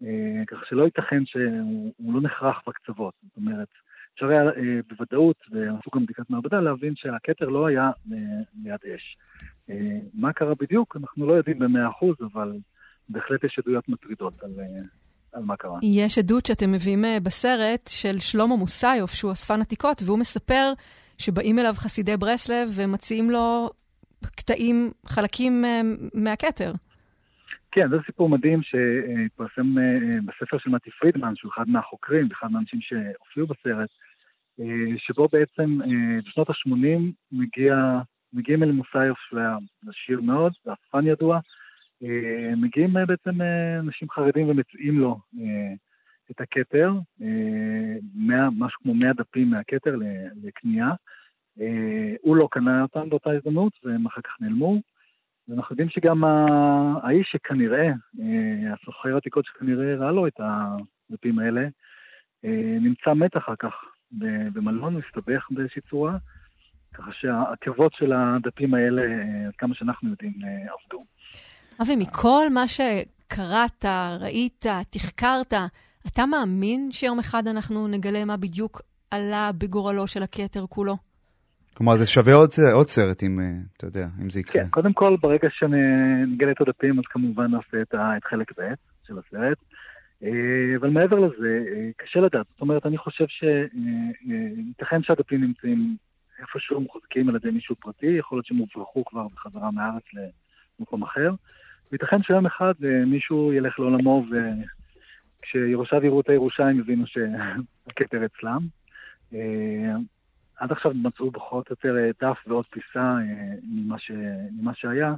[0.02, 3.68] אה, כך שלא ייתכן שהוא לא נחרך בקצוות, זאת אומרת,
[4.14, 8.18] אפשר היה אה, בוודאות, ועשו גם בדיקת מעבדה, להבין שהכתר לא היה אה,
[8.64, 9.16] ליד אש.
[10.14, 12.52] מה קרה בדיוק, אנחנו לא יודעים במאה אחוז, אבל
[13.08, 14.50] בהחלט יש עדויות מטרידות על...
[15.32, 15.78] על מה קרה.
[15.82, 20.72] יש עדות שאתם מביאים בסרט של שלמה מוסיוף, שהוא אספן עתיקות, והוא מספר
[21.18, 23.70] שבאים אליו חסידי ברסלב ומציעים לו
[24.36, 25.80] קטעים, חלקים אה,
[26.14, 26.72] מהכתר.
[27.70, 32.80] כן, זה סיפור מדהים שהתפרסם אה, בספר של מתי פרידמן, שהוא אחד מהחוקרים, אחד מהאנשים
[32.80, 33.88] שהופיעו בסרט,
[34.60, 35.78] אה, שבו בעצם
[36.26, 37.00] בשנות ה-80
[37.32, 37.76] מגיע,
[38.32, 39.56] מגיעים אל מוסיוף, שהוא היה
[39.88, 41.38] עשיר מאוד, ואספן ידוע,
[42.56, 43.40] מגיעים בעצם
[43.78, 45.18] אנשים חרדים ומציעים לו
[46.30, 46.92] את הכתר,
[48.58, 49.96] משהו כמו 100 דפים מהכתר
[50.42, 50.88] לקנייה.
[51.60, 54.80] אה, הוא לא קנה אותם באותה הזדמנות, והם אחר כך נעלמו.
[55.48, 56.24] ואנחנו יודעים שגם
[57.02, 57.86] האיש שכנראה,
[58.20, 61.60] אה, הסוחר עתיקות שכנראה ראה לו את הדפים האלה,
[62.44, 63.72] אה, נמצא מת אחר כך
[64.52, 66.16] במלון, הוא הסתבך באיזושהי צורה,
[66.94, 69.02] ככה שהעקבות של הדפים האלה,
[69.46, 71.04] עד כמה שאנחנו יודעים, עבדו.
[71.82, 73.84] אבי, מכל מה שקראת,
[74.20, 75.52] ראית, תחקרת,
[76.06, 80.96] אתה מאמין שיום אחד אנחנו נגלה מה בדיוק עלה בגורלו של הכתר כולו?
[81.76, 83.44] כלומר, זה שווה עוד, עוד סרט, אם, אה,
[83.76, 84.62] אתה יודע, אם זה יקרה.
[84.62, 88.62] כן, קודם כל, ברגע שנגלה את הדפים, אז כמובן נעשה את, את חלק ב'
[89.06, 89.58] של הסרט.
[90.22, 92.46] אה, אבל מעבר לזה, אה, קשה לדעת.
[92.52, 95.96] זאת אומרת, אני חושב שייתכן שהדפים נמצאים
[96.40, 100.04] איפשהו מוחזקים על ידי מישהו פרטי, יכול להיות שהם הוברחו כבר בחזרה מהארץ
[100.80, 101.30] למקום אחר.
[101.92, 102.74] וייתכן שיום אחד
[103.06, 104.24] מישהו ילך לעולמו,
[105.42, 108.60] וכשיורשיו יראו את הירושה הם יבינו שהכתר אצלם.
[110.56, 114.10] עד עכשיו מצאו פחות או יותר אה, דף ועוד פיסה אה, ממה, ש...
[114.60, 115.14] ממה שהיה,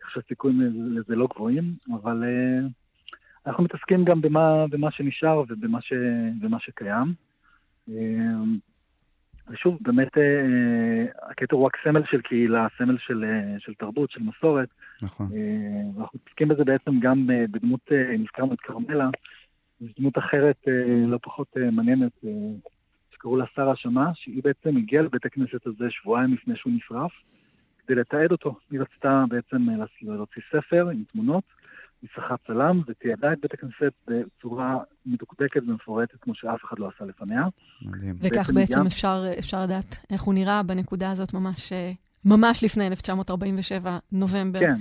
[0.00, 0.60] כך שהסיכויים
[0.96, 1.64] לזה לא גבוהים,
[2.02, 2.66] אבל אה,
[3.46, 5.92] אנחנו מתעסקים גם במה, במה שנשאר ובמה ש...
[6.40, 7.30] במה שקיים.
[9.48, 10.08] ושוב, באמת,
[11.22, 13.24] הכתר הוא רק סמל של קהילה, סמל של,
[13.58, 14.68] של תרבות, של מסורת.
[15.02, 15.26] נכון.
[15.96, 19.08] ואנחנו מתעסקים בזה בעצם גם בדמות, נזכרנו את כרמלה,
[19.80, 20.64] זו דמות אחרת,
[21.06, 22.12] לא פחות מעניינת,
[23.20, 27.12] שקראו לה שרה שמש, היא בעצם הגיעה לבית הכנסת הזה שבועיים לפני שהוא נשרף,
[27.86, 28.58] כדי לתעד אותו.
[28.70, 29.66] היא רצתה בעצם
[30.02, 31.44] להוציא ספר עם תמונות,
[32.02, 37.04] היא שכרה צלם ותיעדה את בית הכנסת בצורה מדוקדקת ומפורטת, כמו שאף אחד לא עשה
[37.04, 37.44] לפניה.
[37.82, 38.14] מדהים.
[38.20, 38.86] וכך בעצם גם...
[38.86, 41.72] אפשר, אפשר לדעת איך הוא נראה בנקודה הזאת ממש,
[42.24, 44.60] ממש לפני 1947, נובמבר.
[44.60, 44.74] כן.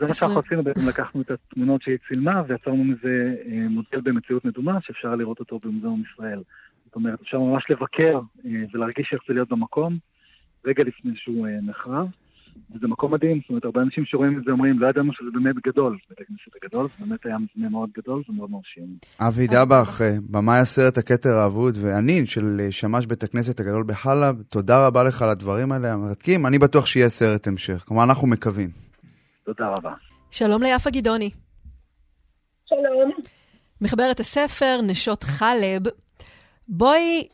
[0.00, 4.44] זה מה שאנחנו עשינו, בעצם לקחנו את התמונות שהיא צילמה ויצרנו מזה אה, מודל במציאות
[4.44, 6.42] מדומה שאפשר לראות אותו במוזיאון ישראל.
[6.96, 9.98] זאת אומרת, אפשר ממש לבקר אה, ולהרגיש איך זה להיות במקום,
[10.64, 12.06] רגע לפני שהוא אה, נחרב.
[12.74, 15.54] וזה מקום מדהים, זאת אומרת, הרבה אנשים שרואים את זה אומרים, לא ידענו שזה באמת
[15.66, 18.86] גדול, בית הכנסת הגדול, זה באמת היה מבנה מאוד גדול ומאוד מרשים.
[19.20, 25.04] אבי דבח, במאי הסרט הכתר האבוד והנין של שמש בית הכנסת הגדול בחלב, תודה רבה
[25.04, 28.68] לך על הדברים האלה המרתקים, אני בטוח שיהיה סרט המשך, כלומר אנחנו מקווים.
[29.44, 29.92] תודה רבה.
[30.30, 31.30] שלום ליפה גדעוני.
[32.64, 33.10] שלום.
[33.80, 35.82] מחברת הספר נשות חלב.
[36.68, 37.28] בואי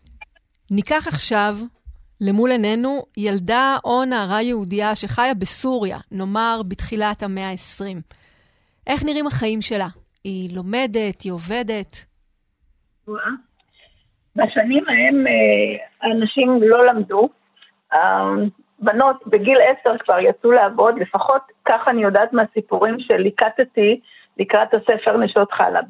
[0.70, 1.54] ניקח עכשיו
[2.20, 7.84] למול עינינו ילדה או נערה יהודייה שחיה בסוריה, נאמר בתחילת המאה ה-20.
[8.86, 9.88] איך נראים החיים שלה?
[10.24, 11.96] היא לומדת, היא עובדת?
[14.36, 17.28] בשנים ההם אה, אנשים לא למדו.
[18.78, 24.00] בנות בגיל עשר כבר יצאו לעבוד, לפחות כך אני יודעת מהסיפורים שליקטתי
[24.38, 25.84] לקראת הספר נשות חלב.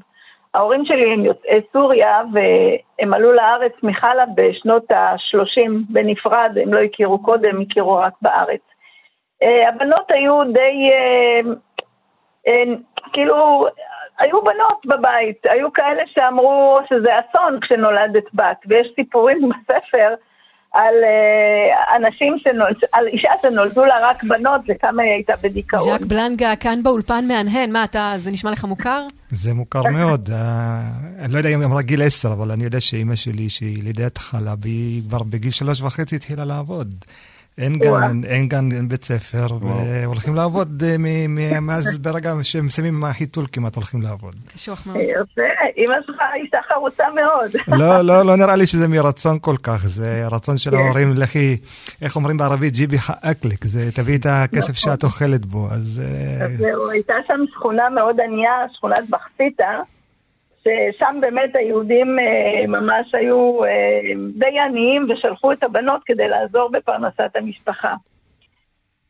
[0.55, 7.23] ההורים שלי הם יוצאי סוריה והם עלו לארץ מחלב בשנות ה-30 בנפרד, הם לא הכירו
[7.23, 8.61] קודם, הכירו רק בארץ.
[9.43, 11.53] אה, הבנות היו די, אה,
[12.49, 12.75] אה,
[13.13, 13.67] כאילו,
[14.19, 20.15] היו בנות בבית, היו כאלה שאמרו שזה אסון כשנולדת בת, ויש סיפורים בספר
[20.73, 25.85] על uh, אנשים שנולד, על אישה שנולדו לה רק בנות וכמה היא הייתה בדיכאון.
[25.85, 29.07] ז'אק בלנגה כאן באולפן מהנהן, מה אתה, זה נשמע לך מוכר?
[29.31, 30.29] זה מוכר מאוד.
[30.29, 30.33] uh,
[31.25, 34.19] אני לא יודע אם היא אמרה גיל עשר, אבל אני יודע שאימא שלי, שהיא לידת
[34.19, 36.95] חלב, היא כבר בגיל שלוש וחצי התחילה לעבוד.
[37.59, 40.97] אין גן, אין גן, אין בית ספר, והולכים לעבוד אה,
[41.61, 44.35] מאז ברגע שהם מסיימים עם החיתול כמעט הולכים לעבוד.
[44.55, 44.97] קשוח מאוד.
[45.01, 45.43] יפה,
[45.77, 47.51] אמא שלך אישה חרוצה מאוד.
[47.81, 51.57] לא, לא, לא נראה לי שזה מרצון כל כך, זה רצון של ההורים, לכי,
[52.03, 54.93] איך אומרים בערבית, ג'יבי חאקליק, זה תביא את הכסף נכון.
[54.93, 56.03] שאת אוכלת בו, אז...
[56.05, 59.81] אה, זהו, הייתה שם שכונה מאוד ענייה, שכונת בחסיתה.
[60.63, 64.01] ששם באמת היהודים אה, ממש היו אה,
[64.35, 67.95] די עניים ושלחו את הבנות כדי לעזור בפרנסת המשפחה.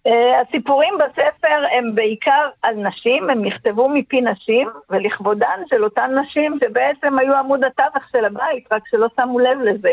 [0.06, 6.58] אה, הסיפורים בספר הם בעיקר על נשים, הם נכתבו מפי נשים, ולכבודן של אותן נשים
[6.64, 9.92] שבעצם היו עמוד התווך של הבית, רק שלא שמו לב לזה.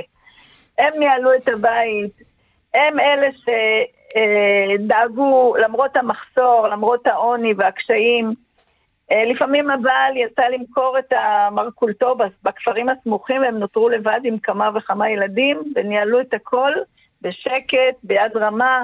[0.78, 2.12] הם ניהלו את הבית,
[2.74, 3.28] הם אלה
[4.80, 8.34] שדאגו, למרות המחסור, למרות העוני והקשיים,
[9.12, 15.74] לפעמים הבעל יצא למכור את המרכולתו בכפרים הסמוכים, והם נותרו לבד עם כמה וכמה ילדים,
[15.76, 16.72] וניהלו את הכל
[17.22, 18.84] בשקט, ביד רמה.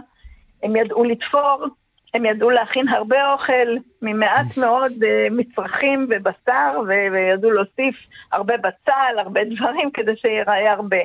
[0.64, 1.66] הם ידעו לתפור,
[2.14, 3.68] הם ידעו להכין הרבה אוכל,
[4.02, 7.96] ממעט מאוד uh, מצרכים ובשר, וידעו להוסיף
[8.32, 10.98] הרבה בצל, הרבה דברים, כדי שיראה הרבה.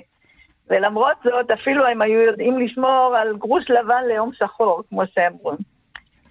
[0.71, 5.53] ולמרות זאת, אפילו הם היו יודעים לשמור על גרוש לבן ליום שחור, כמו שאמרו.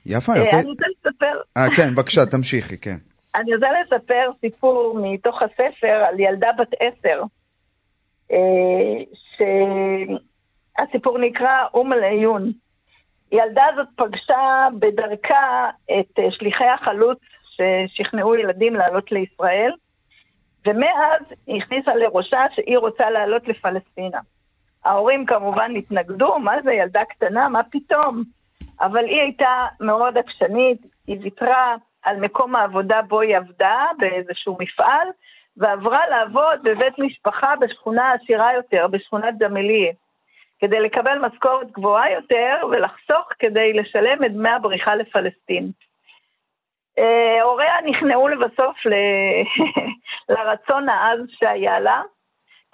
[0.10, 0.56] יפה, אני רוצה...
[0.56, 1.40] אה, אני רוצה לספר...
[1.58, 2.96] אה, כן, בבקשה, תמשיכי, כן.
[3.36, 7.22] אני רוצה לספר סיפור מתוך הספר על ילדה בת עשר,
[8.32, 9.04] אה,
[10.78, 12.52] שהסיפור נקרא אום אל-עיון.
[13.32, 19.72] ילדה הזאת פגשה בדרכה את אה, שליחי החלוץ ששכנעו ילדים לעלות לישראל,
[20.66, 24.20] ומאז היא הכניסה לראשה שהיא רוצה לעלות לפלסטינה.
[24.86, 28.24] ההורים כמובן התנגדו, מה זה ילדה קטנה, מה פתאום?
[28.82, 35.08] אבל היא הייתה מאוד עקשנית, היא ויתרה על מקום העבודה בו היא עבדה באיזשהו מפעל,
[35.58, 39.92] ועברה לעבוד בבית משפחה בשכונה עשירה יותר, בשכונת ג'מיליה,
[40.60, 45.72] כדי לקבל משכורת גבוהה יותר ולחסוך כדי לשלם את דמי הבריחה לפלסטין.
[46.98, 48.78] אה, הוריה נכנעו לבסוף
[50.30, 52.02] לרצון העז שהיה לה,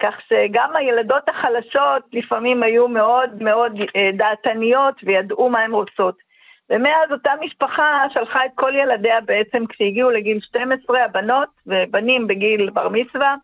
[0.02, 6.26] כך שגם הילדות החלשות לפעמים היו מאוד מאוד אה, דעתניות וידעו מה הן רוצות.
[6.70, 12.88] ומאז אותה משפחה שלחה את כל ילדיה בעצם כשהגיעו לגיל 12, הבנות ובנים בגיל בר
[12.88, 13.34] מצווה,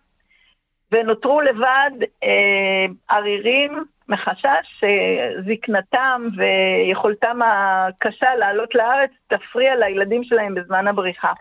[0.93, 1.91] ונותרו לבד
[2.25, 11.33] אה, ערירים מחשש שזקנתם ויכולתם הקשה לעלות לארץ תפריע לילדים שלהם בזמן הבריחה.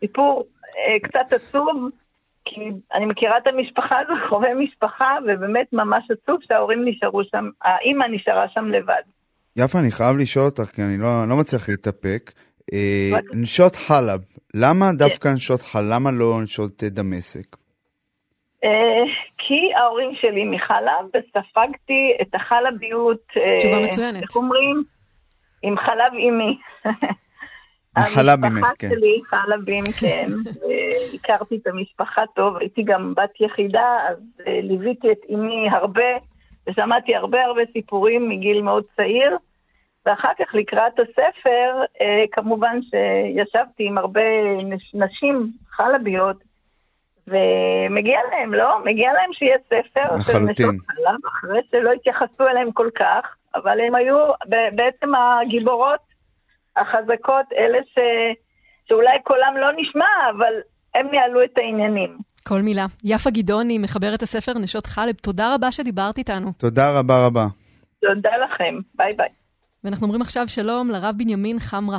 [0.00, 0.44] סיפור
[0.78, 1.90] אה, קצת עצוב,
[2.44, 2.60] כי
[2.94, 8.46] אני מכירה את המשפחה הזו, קרובי משפחה, ובאמת ממש עצוב שההורים נשארו שם, האימא נשארה
[8.54, 9.02] שם לבד.
[9.56, 12.32] יפה, אני חייב לשאול אותך, כי אני לא, לא מצליח להתאפק.
[12.72, 14.20] אה, נשות חלב,
[14.54, 15.84] למה דווקא נשות חלב?
[15.90, 17.56] למה לא נשות דמשק?
[18.64, 19.04] אה,
[19.38, 23.26] כי ההורים שלי מחלב, וספגתי את החלביות.
[23.58, 24.22] תשובה אה, מצוינת.
[24.22, 24.82] איך אומרים?
[25.62, 26.58] עם חלב אימי.
[27.98, 28.86] חלב ממך, כן.
[28.86, 30.26] המשפחה שלי חלבים, כן.
[31.14, 36.10] הכרתי את המשפחה טוב, הייתי גם בת יחידה, אז אה, ליוויתי את אימי הרבה,
[36.68, 39.36] ושמעתי הרבה הרבה סיפורים מגיל מאוד צעיר.
[40.06, 44.20] ואחר כך לקראת הספר, אה, כמובן שישבתי עם הרבה
[44.94, 46.36] נשים חלביות,
[47.26, 48.84] ומגיע להם, לא?
[48.84, 50.14] מגיע להם שיהיה ספר.
[50.18, 50.78] לחלוטין.
[51.28, 54.16] אחרי שלא התייחסו אליהם כל כך, אבל הם היו
[54.74, 56.11] בעצם הגיבורות
[56.76, 57.98] החזקות, אלה ש...
[58.88, 60.54] שאולי קולם לא נשמע, אבל
[60.94, 62.18] הם ניהלו את העניינים.
[62.48, 62.86] כל מילה.
[63.04, 66.52] יפה גדעוני, מחברת הספר נשות חלב, תודה רבה שדיברת איתנו.
[66.58, 67.46] תודה רבה רבה.
[68.00, 69.28] תודה לכם, ביי ביי.
[69.84, 71.98] ואנחנו אומרים עכשיו שלום לרב בנימין חמרה.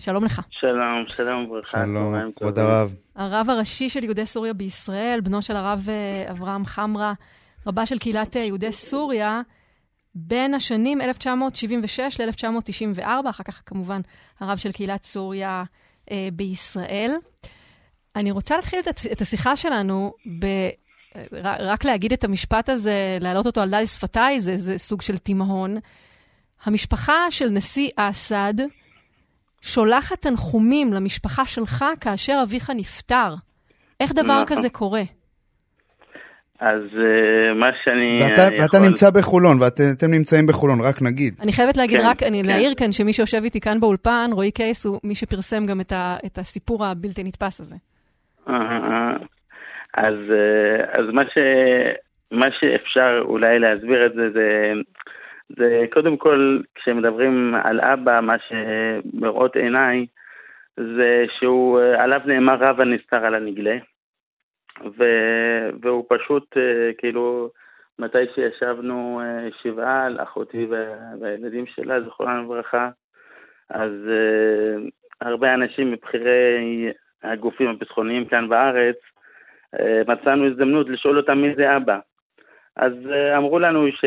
[0.00, 0.40] שלום לך.
[0.50, 1.84] שלום, שלום וברכה.
[1.86, 2.94] שלום, כבוד הרב.
[3.16, 7.12] הרב הראשי של יהודי סוריה בישראל, בנו של הרב אה, אברהם חמרה,
[7.66, 9.40] רבה של קהילת אה, יהודי סוריה,
[10.14, 14.00] בין השנים 1976 ל-1994, אחר כך כמובן
[14.40, 15.64] הרב של קהילת סוריה
[16.10, 17.14] אה, בישראל.
[18.16, 20.46] אני רוצה להתחיל את, את השיחה שלנו ב...
[21.42, 25.78] רק להגיד את המשפט הזה, להעלות אותו על דל שפתיי, זה, זה סוג של תימהון.
[26.64, 28.54] המשפחה של נשיא אסד
[29.60, 33.34] שולחת תנחומים למשפחה שלך כאשר אביך נפטר.
[34.00, 34.56] איך דבר נכון.
[34.56, 35.02] כזה קורה?
[36.60, 38.60] אז uh, מה שאני ואתה, יכול...
[38.62, 41.34] ואתה נמצא בחולון, ואתם נמצאים בחולון, רק נגיד.
[41.42, 42.48] אני חייבת להגיד, כן, רק, אני כן.
[42.48, 46.16] להעיר כאן שמי שיושב איתי כאן באולפן, רועי קייס, הוא מי שפרסם גם את, ה,
[46.26, 47.76] את הסיפור הבלתי נתפס הזה.
[49.94, 50.14] אז,
[50.92, 51.38] אז מה, ש,
[52.30, 54.72] מה שאפשר אולי להסביר את זה, זה
[55.56, 60.06] זה קודם כל, כשמדברים על אבא, מה שמראות עיניי,
[60.76, 63.76] זה שהוא, עליו נאמר רב הנסתר על הנגלה,
[64.98, 65.04] ו,
[65.82, 67.50] והוא פשוט, אה, כאילו,
[67.98, 70.66] מתי שישבנו אה, שבעה על אחותי
[71.20, 72.90] והילדים שלה, זכרונה לברכה,
[73.70, 74.90] אז uh,
[75.20, 78.96] הרבה אנשים מבכירי הגופים הביטחוניים כאן בארץ,
[80.06, 81.98] מצאנו הזדמנות לשאול אותם מי זה אבא.
[82.76, 82.92] אז
[83.36, 84.04] אמרו לנו ש...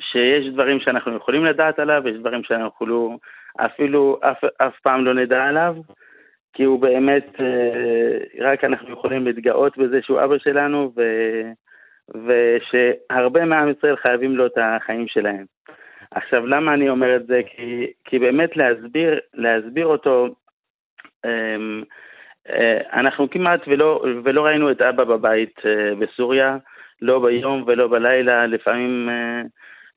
[0.00, 3.18] שיש דברים שאנחנו יכולים לדעת עליו, יש דברים שאנחנו
[3.56, 5.76] אפילו אף, אף פעם לא נדע עליו,
[6.56, 11.02] כי הוא באמת, אה, רק אנחנו יכולים להתגאות בזה שהוא אבא שלנו, ו,
[12.26, 15.44] ושהרבה מעם ישראל חייבים לו את החיים שלהם.
[16.10, 17.40] עכשיו, למה אני אומר את זה?
[17.46, 20.28] כי, כי באמת להסביר, להסביר אותו,
[21.24, 21.82] אמ,
[22.48, 26.56] אה, אנחנו כמעט ולא, ולא ראינו את אבא בבית אה, בסוריה,
[27.02, 29.08] לא ביום ולא בלילה, לפעמים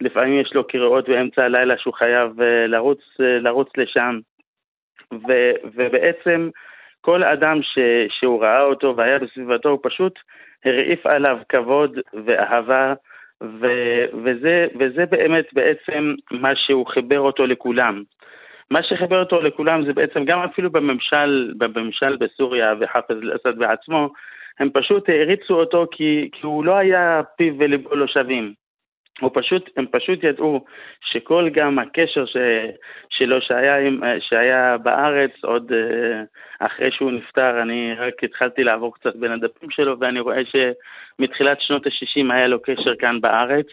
[0.01, 4.19] לפעמים יש לו קריאות באמצע הלילה שהוא חייב לרוץ, לרוץ לשם.
[5.13, 6.49] ו, ובעצם
[7.01, 10.19] כל אדם ש, שהוא ראה אותו והיה בסביבתו, הוא פשוט
[10.65, 12.93] הרעיף עליו כבוד ואהבה,
[13.43, 13.67] ו,
[14.23, 18.03] וזה, וזה באמת בעצם מה שהוא חיבר אותו לכולם.
[18.71, 24.09] מה שחיבר אותו לכולם זה בעצם גם אפילו בממשל, בממשל בסוריה וחאפז אל-אסד בעצמו,
[24.59, 28.53] הם פשוט העריצו אותו כי, כי הוא לא היה פיו וליבו לא שווים.
[29.19, 30.65] הוא פשוט, הם פשוט ידעו
[31.01, 32.37] שכל גם הקשר ש,
[33.09, 36.23] שלו שהיה, עם, שהיה בארץ עוד אה,
[36.59, 41.87] אחרי שהוא נפטר, אני רק התחלתי לעבור קצת בין הדפים שלו ואני רואה שמתחילת שנות
[41.87, 43.67] ה-60 היה לו קשר כאן בארץ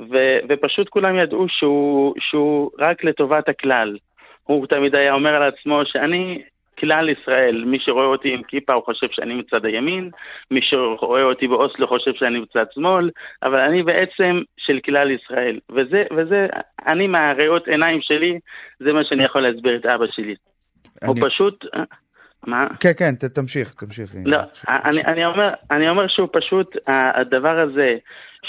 [0.00, 3.96] ו, ופשוט כולם ידעו שהוא, שהוא רק לטובת הכלל.
[4.42, 6.42] הוא תמיד היה אומר על עצמו שאני
[6.84, 10.10] כלל ישראל, מי שרואה אותי עם כיפה הוא חושב שאני מצד הימין,
[10.50, 13.10] מי שרואה אותי באוסלו חושב שאני מצד שמאל,
[13.42, 15.58] אבל אני בעצם של כלל ישראל.
[15.70, 16.46] וזה, וזה,
[16.86, 18.38] אני מהריאות עיניים שלי,
[18.80, 20.34] זה מה שאני יכול להסביר את אבא שלי.
[21.02, 21.08] אני...
[21.08, 21.64] הוא פשוט...
[22.46, 22.66] מה?
[22.80, 24.14] כן, כן, תמשיך, תמשיך.
[24.24, 26.76] לא, אני, אני, אומר, אני אומר שהוא פשוט,
[27.16, 27.96] הדבר הזה,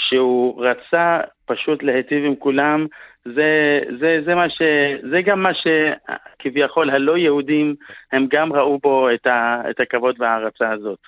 [0.08, 2.86] שהוא רצה פשוט להיטיב עם כולם,
[3.24, 4.62] זה, זה, זה, מה ש,
[5.10, 7.74] זה גם מה שכביכול הלא יהודים,
[8.12, 10.98] הם גם ראו בו את, ה, את הכבוד וההערצה הזאת.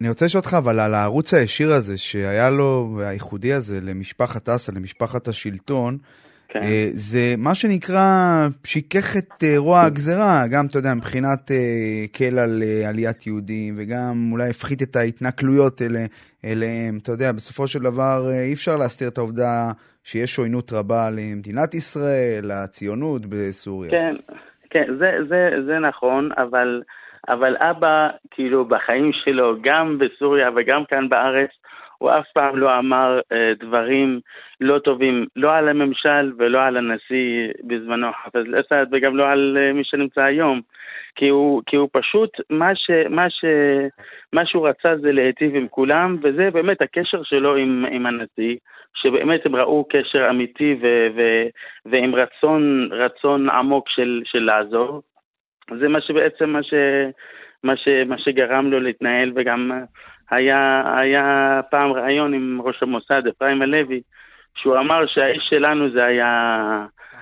[0.00, 4.72] אני רוצה לשאול אותך אבל על הערוץ הישיר הזה שהיה לו, הייחודי הזה, למשפחת אסא,
[4.76, 5.98] למשפחת השלטון,
[6.50, 6.58] כן.
[6.62, 8.08] אה, זה מה שנקרא
[8.64, 14.14] שיקח את אה, רוע הגזרה, גם, אתה יודע, מבחינת אה, קל על עליית יהודים, וגם
[14.32, 16.04] אולי הפחית את ההתנכלויות אלה,
[16.44, 16.98] אליהם.
[17.02, 19.70] אתה יודע, בסופו של דבר אי אפשר להסתיר את העובדה
[20.04, 23.90] שיש עוינות רבה למדינת ישראל, לציונות בסוריה.
[23.90, 24.14] כן,
[24.70, 26.82] כן, זה, זה, זה נכון, אבל,
[27.28, 31.50] אבל אבא, כאילו, בחיים שלו, גם בסוריה וגם כאן בארץ,
[32.00, 34.20] הוא אף פעם לא אמר אה, דברים
[34.60, 39.72] לא טובים, לא על הממשל ולא על הנשיא בזמנו חפז אל-אסד וגם לא על אה,
[39.72, 40.60] מי שנמצא היום.
[41.14, 43.44] כי הוא, כי הוא פשוט, מה, ש, מה, ש,
[44.32, 48.56] מה שהוא רצה זה להיטיב עם כולם, וזה באמת הקשר שלו עם, עם הנשיא,
[48.94, 51.20] שבאמת הם ראו קשר אמיתי ו, ו,
[51.86, 55.02] ועם רצון, רצון עמוק של, של לעזור.
[55.80, 56.74] זה מה שבעצם מה, ש,
[57.64, 59.72] מה, ש, מה שגרם לו להתנהל, וגם
[60.30, 64.00] היה, היה פעם ראיון עם ראש המוסד, אפרים הלוי,
[64.54, 66.30] שהוא אמר שהאיש שלנו זה היה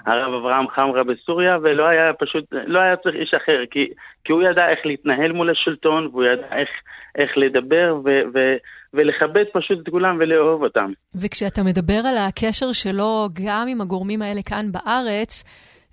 [0.06, 3.86] הרב אברהם חמרה בסוריה, ולא היה פשוט, לא היה צריך איש אחר, כי,
[4.24, 6.68] כי הוא ידע איך להתנהל מול השלטון, והוא ידע איך,
[7.18, 8.38] איך לדבר ו, ו,
[8.94, 10.92] ולכבד פשוט את כולם ולאהוב אותם.
[11.14, 15.44] וכשאתה מדבר על הקשר שלו גם עם הגורמים האלה כאן בארץ,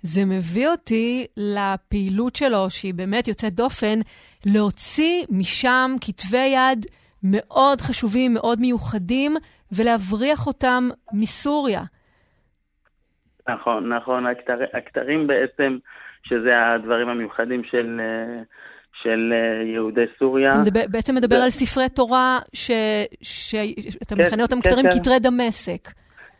[0.02, 3.98] זה מביא אותי לפעילות שלו, שהיא באמת יוצאת דופן,
[4.46, 6.86] להוציא משם כתבי יד
[7.30, 9.36] מאוד חשובים, מאוד מיוחדים,
[9.72, 11.80] ולהבריח אותם מסוריה.
[13.48, 14.26] נכון, נכון.
[14.26, 15.78] הכתר, הכתרים בעצם,
[16.22, 18.00] שזה הדברים המיוחדים של,
[19.02, 19.32] של
[19.74, 20.50] יהודי סוריה.
[20.50, 21.44] אתה מדבר, בעצם מדבר זה...
[21.44, 22.70] על ספרי תורה ש,
[23.22, 24.98] שאתה כן, מכנה אותם כן, כתרים כן.
[24.98, 25.88] כתרי דמשק.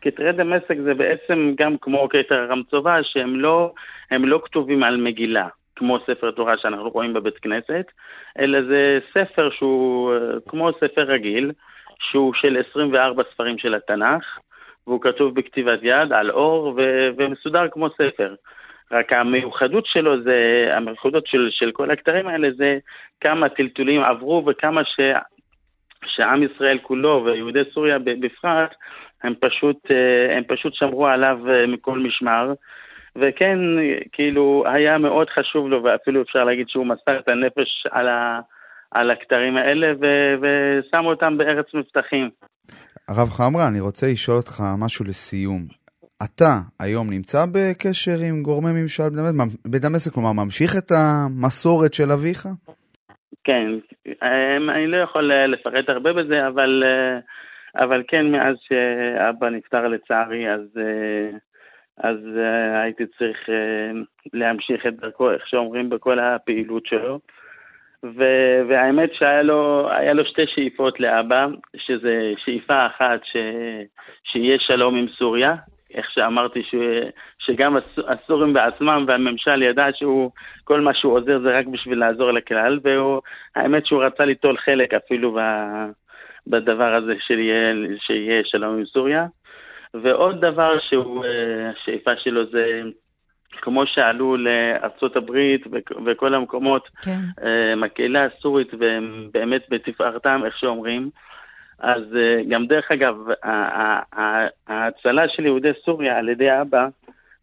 [0.01, 3.73] כתרי דמשק זה בעצם גם כמו כתר הרמצובה, שהם לא,
[4.11, 5.47] לא כתובים על מגילה.
[5.77, 7.91] כמו ספר תורה שאנחנו רואים בבית כנסת,
[8.39, 10.13] אלא זה ספר שהוא
[10.47, 11.51] כמו ספר רגיל,
[11.99, 14.23] שהוא של 24 ספרים של התנ"ך,
[14.87, 18.35] והוא כתוב בכתיבת יד על אור ו- ומסודר כמו ספר.
[18.91, 22.77] רק המיוחדות שלו זה, המיוחדות של, של כל הכתרים האלה זה
[23.21, 24.99] כמה טלטולים עברו וכמה ש,
[26.05, 28.75] שעם ישראל כולו ויהודי סוריה בפרט,
[29.23, 29.77] הם פשוט,
[30.37, 32.53] הם פשוט שמרו עליו מכל משמר.
[33.21, 33.59] וכן,
[34.11, 38.39] כאילו, היה מאוד חשוב לו, ואפילו אפשר להגיד שהוא מסר את הנפש על, ה,
[38.91, 42.29] על הכתרים האלה ו- ושם אותם בארץ מבטחים.
[43.07, 45.61] הרב חמרה, אני רוצה לשאול אותך משהו לסיום.
[46.25, 49.09] אתה היום נמצא בקשר עם גורמי ממשל
[49.65, 52.47] בדמשק, כלומר ממשיך את המסורת של אביך?
[53.43, 53.67] כן,
[54.07, 57.19] אמ, אני לא יכול אה, לפרט הרבה בזה, אבל, אה,
[57.83, 60.61] אבל כן, מאז שאבא נפטר לצערי, אז,
[62.03, 62.17] אז
[62.73, 63.37] הייתי צריך
[64.33, 67.19] להמשיך את דרכו, איך שאומרים, בכל הפעילות שלו.
[68.03, 73.87] ו- והאמת שהיה לו, לו שתי שאיפות לאבא, שזה שאיפה אחת ש-
[74.23, 75.55] שיהיה שלום עם סוריה,
[75.93, 77.77] איך שאמרתי ש- שגם
[78.07, 80.31] הסורים בעצמם והממשל ידע שהוא,
[80.63, 85.31] כל מה שהוא עוזר זה רק בשביל לעזור לכלל, והאמת שהוא רצה ליטול חלק אפילו
[85.31, 85.89] ב-
[86.47, 89.25] בדבר הזה שיהיה, שיהיה שלום עם סוריה.
[89.93, 91.25] ועוד דבר שהוא,
[91.71, 92.81] השאיפה שלו זה
[93.61, 95.67] כמו שעלו לארצות הברית
[96.05, 97.19] וכל המקומות, כן.
[97.43, 101.09] אה, הקהילה הסורית, והם באמת בתפארתם, איך שאומרים.
[101.79, 103.15] אז אה, גם דרך אגב,
[104.67, 106.87] ההצלה של יהודי סוריה על ידי אבא,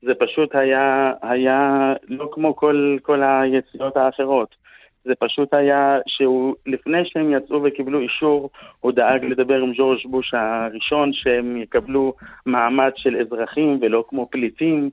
[0.02, 4.63] זה פשוט היה, היה לא כמו כל, כל היציאות האחרות.
[5.04, 8.50] זה פשוט היה שהוא, לפני שהם יצאו וקיבלו אישור,
[8.80, 12.14] הוא דאג לדבר עם ג'ורג' בוש הראשון, שהם יקבלו
[12.46, 14.90] מעמד של אזרחים ולא כמו פליטים.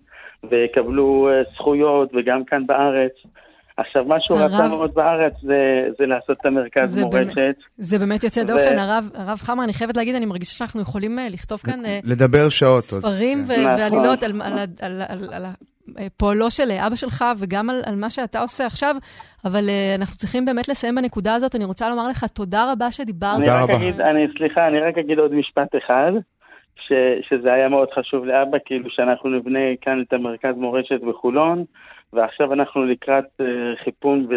[0.49, 3.11] ויקבלו אה, זכויות, וגם כאן בארץ.
[3.77, 4.51] עכשיו, מה שהוא הרב...
[4.53, 7.35] רצה מאוד בארץ זה, זה לעשות את המרכז זה מורשת.
[7.35, 8.43] באמת, זה באמת יוצא ו...
[8.43, 8.77] דופן.
[8.77, 11.85] הרב, הרב חמר, אני חייבת להגיד, אני מרגישה שאנחנו יכולים אה, לכתוב כאן...
[11.85, 13.01] אה, לדבר שעות עוד.
[13.01, 13.79] ספרים ו- נכון.
[13.79, 15.45] ועלילות על, על, על, על, על, על
[16.17, 18.95] פועלו של אבא שלך וגם על, על מה שאתה עושה עכשיו,
[19.45, 21.55] אבל uh, אנחנו צריכים באמת לסיים בנקודה הזאת.
[21.55, 23.39] אני רוצה לומר לך תודה רבה שדיברת.
[23.39, 23.75] תודה רבה.
[23.75, 26.11] אגיד, אני, סליחה, אני רק אגיד עוד משפט אחד.
[26.87, 26.93] ש,
[27.29, 31.63] שזה היה מאוד חשוב לאבא, כאילו שאנחנו נבנה כאן את המרכז מורשת בחולון,
[32.13, 34.27] ועכשיו אנחנו לקראת uh, חיפון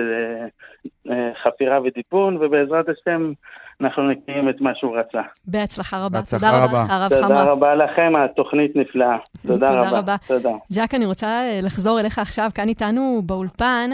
[1.06, 3.32] וחפירה אה, uh, וטיפון, ובעזרת השם
[3.80, 5.20] אנחנו נקיים את מה שהוא רצה.
[5.44, 6.18] בהצלחה רבה.
[6.20, 6.82] בהצלחה תודה רבה.
[6.82, 7.44] רבה, הרב תודה חמרה.
[7.44, 9.16] רבה לכם, התוכנית נפלאה.
[9.42, 9.98] תודה, תודה רבה.
[9.98, 10.16] רבה.
[10.26, 10.52] תודה.
[10.68, 13.90] ז'אק, אני רוצה אה, לחזור אליך עכשיו, כאן איתנו באולפן.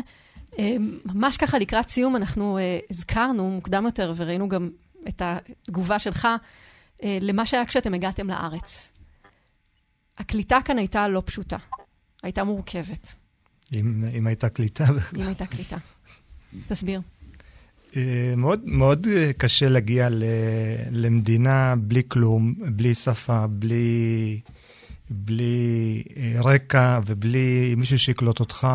[1.14, 2.59] ממש ככה לקראת סיום, אנחנו
[2.91, 4.70] הזכרנו מוקדם יותר, וראינו גם
[5.09, 6.28] את התגובה שלך
[7.03, 8.93] אה, למה שהיה כשאתם הגעתם לארץ.
[10.18, 11.57] הקליטה כאן הייתה לא פשוטה,
[12.22, 13.12] הייתה מורכבת.
[13.74, 14.85] אם, אם הייתה קליטה.
[15.16, 15.76] אם הייתה קליטה.
[16.68, 17.01] תסביר.
[17.97, 19.07] אה, מאוד, מאוד
[19.38, 20.24] קשה להגיע ל,
[20.91, 24.41] למדינה בלי כלום, בלי שפה, בלי,
[25.11, 28.68] בלי אה, רקע ובלי מישהו שיקלוט אותך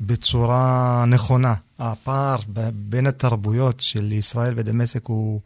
[0.00, 1.54] בצורה נכונה.
[1.78, 2.36] הפער
[2.74, 5.40] בין התרבויות של ישראל ודמשק הוא,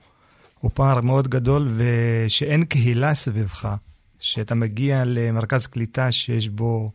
[0.61, 3.75] הוא פער מאוד גדול, ושאין קהילה סביבך,
[4.21, 6.93] שאתה מגיע למרכז קליטה שיש בו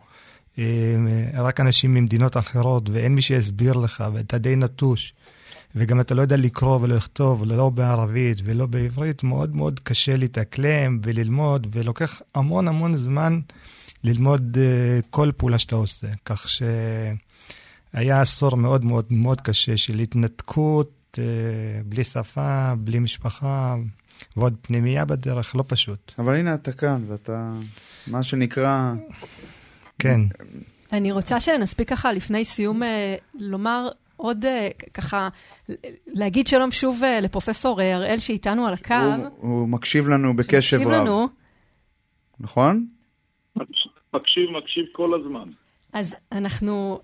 [0.60, 0.64] אה,
[1.34, 5.14] רק אנשים ממדינות אחרות, ואין מי שיסביר לך, ואתה די נטוש.
[5.76, 11.68] וגם אתה לא יודע לקרוא ולכתוב, לא בערבית ולא בעברית, מאוד מאוד קשה להתאקלם וללמוד,
[11.72, 13.40] ולוקח המון המון זמן
[14.04, 16.08] ללמוד uh, כל פעולה שאתה עושה.
[16.26, 21.20] כך שהיה עשור מאוד מאוד מאוד קשה של התנתקות, uh,
[21.86, 23.76] בלי שפה, בלי משפחה,
[24.38, 26.12] ועוד פנימייה בדרך, לא פשוט.
[26.20, 27.54] אבל הנה אתה כאן, ואתה,
[28.08, 28.94] מה שנקרא...
[30.00, 30.22] כן.
[30.92, 33.90] אני רוצה שנספיק ככה לפני סיום אה, לומר
[34.26, 35.30] עוד אה, ככה,
[36.08, 38.94] להגיד שלום שוב אה, לפרופסור הראל שאיתנו על הקו.
[38.94, 40.88] הוא, הוא מקשיב לנו בקשב רב.
[40.88, 41.28] לנו.
[42.40, 42.86] נכון?
[44.14, 45.50] מקשיב, מקשיב כל הזמן.
[45.94, 47.00] אז אנחנו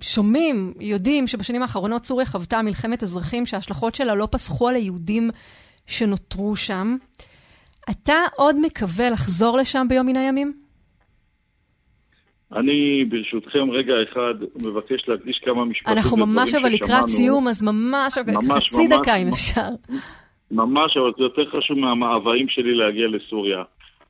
[0.00, 5.30] שומעים, יודעים שבשנים האחרונות סוריה חוותה מלחמת אזרחים שההשלכות שלה לא פסחו על היהודים
[5.86, 6.96] שנותרו שם.
[7.90, 10.65] אתה עוד מקווה לחזור לשם ביום מן הימים?
[12.52, 18.18] אני ברשותכם רגע אחד מבקש להקדיש כמה משפטים אנחנו ממש אבל לקראת סיום, אז ממש,
[18.18, 19.68] ממש חצי ממש, דקה אם אפשר.
[20.50, 23.62] ממש, אבל זה יותר חשוב מהמאוויים שלי להגיע לסוריה.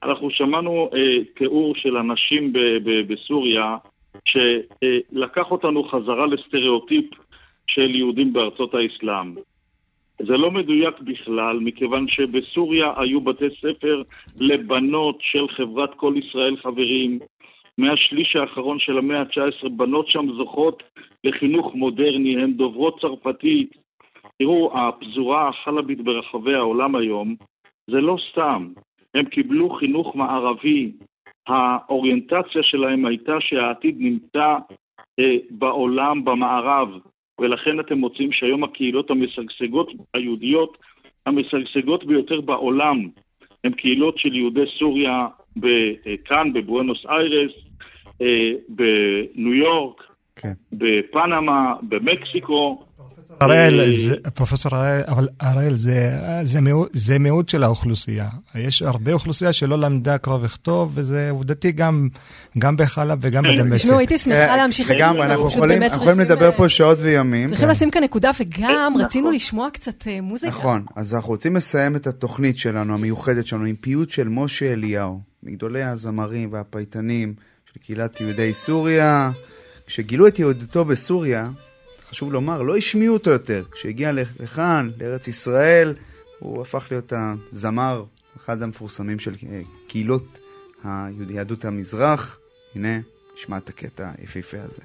[0.03, 3.77] אנחנו שמענו אה, תיאור של אנשים ב- ב- בסוריה
[4.25, 7.05] שלקח אותנו חזרה לסטריאוטיפ
[7.67, 9.35] של יהודים בארצות האסלאם.
[10.19, 14.03] זה לא מדויק בכלל, מכיוון שבסוריה היו בתי ספר
[14.41, 17.19] לבנות של חברת כל ישראל חברים,
[17.79, 20.83] מהשליש האחרון של המאה ה-19, בנות שם זוכות
[21.25, 23.71] לחינוך מודרני, הן דוברות צרפתית.
[24.39, 27.37] תראו, הפזורה החלבית ברחבי העולם היום,
[27.91, 28.73] זה לא סתם.
[29.15, 30.93] הם קיבלו חינוך מערבי.
[31.47, 34.57] האוריינטציה שלהם הייתה שהעתיד נמצא
[35.19, 36.89] אה, בעולם, במערב,
[37.41, 40.79] ולכן אתם מוצאים שהיום הקהילות המשגשגות, היהודיות,
[41.27, 43.09] המשגשגות ביותר בעולם,
[43.65, 45.27] הן קהילות של יהודי סוריה
[46.25, 47.53] כאן, בבואנוס איירס,
[48.23, 50.03] אה, בניו יורק,
[50.37, 50.53] כן.
[50.73, 52.86] בפנמה, במקסיקו.
[53.41, 53.81] הראל,
[54.25, 56.11] אה, פרופסור הראל, אבל הראל, זה,
[56.43, 58.29] זה, מיעוט, זה מיעוט של האוכלוסייה.
[58.55, 62.09] יש הרבה אוכלוסייה שלא למדה קרוא וכתוב, וזה עובדתי גם,
[62.59, 63.55] גם בחלב וגם כן.
[63.55, 63.85] בדמשק.
[63.85, 64.91] תשמעו, הייתי שמחה אה, להמשיך.
[64.91, 67.49] לגמרי, אנחנו יכולים לדבר פה שעות וימים.
[67.49, 70.53] צריכים לשים כאן נקודה, וגם רצינו לשמוע קצת מוזיקה.
[70.53, 75.21] נכון, אז אנחנו רוצים לסיים את התוכנית שלנו, המיוחדת שלנו, עם פיוט של משה אליהו,
[75.43, 77.35] מגדולי הזמרים והפייטנים.
[77.77, 79.31] לקהילת יהודי סוריה.
[79.87, 81.51] כשגילו את יהודתו בסוריה,
[82.17, 83.65] חשוב לומר, לא השמיעו אותו יותר.
[83.73, 85.95] כשהגיע לכאן, לארץ ישראל,
[86.39, 87.13] הוא הפך להיות
[87.53, 88.05] הזמר,
[88.37, 90.39] אחד המפורסמים של אה, קהילות
[91.31, 92.39] יהדות המזרח.
[92.75, 92.99] הנה,
[93.35, 94.83] נשמע את הקטע היפהפה הזה.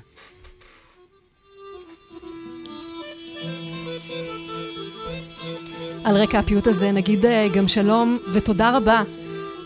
[6.04, 9.04] על רקע הפיוט הזה נגיד אה, גם שלום ותודה רבה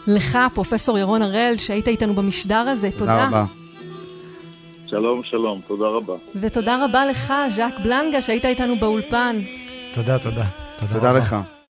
[0.08, 2.92] לך, פרופסור ירון הראל, שהיית איתנו במשדר הזה.
[2.92, 2.98] תודה.
[2.98, 3.65] תודה רבה.
[4.90, 6.14] שלום, שלום, תודה רבה.
[6.42, 9.42] ותודה רבה לך, ז'אק בלנגה, שהיית איתנו באולפן.
[9.94, 10.46] תודה, תודה.
[10.78, 11.36] תודה, תודה לך.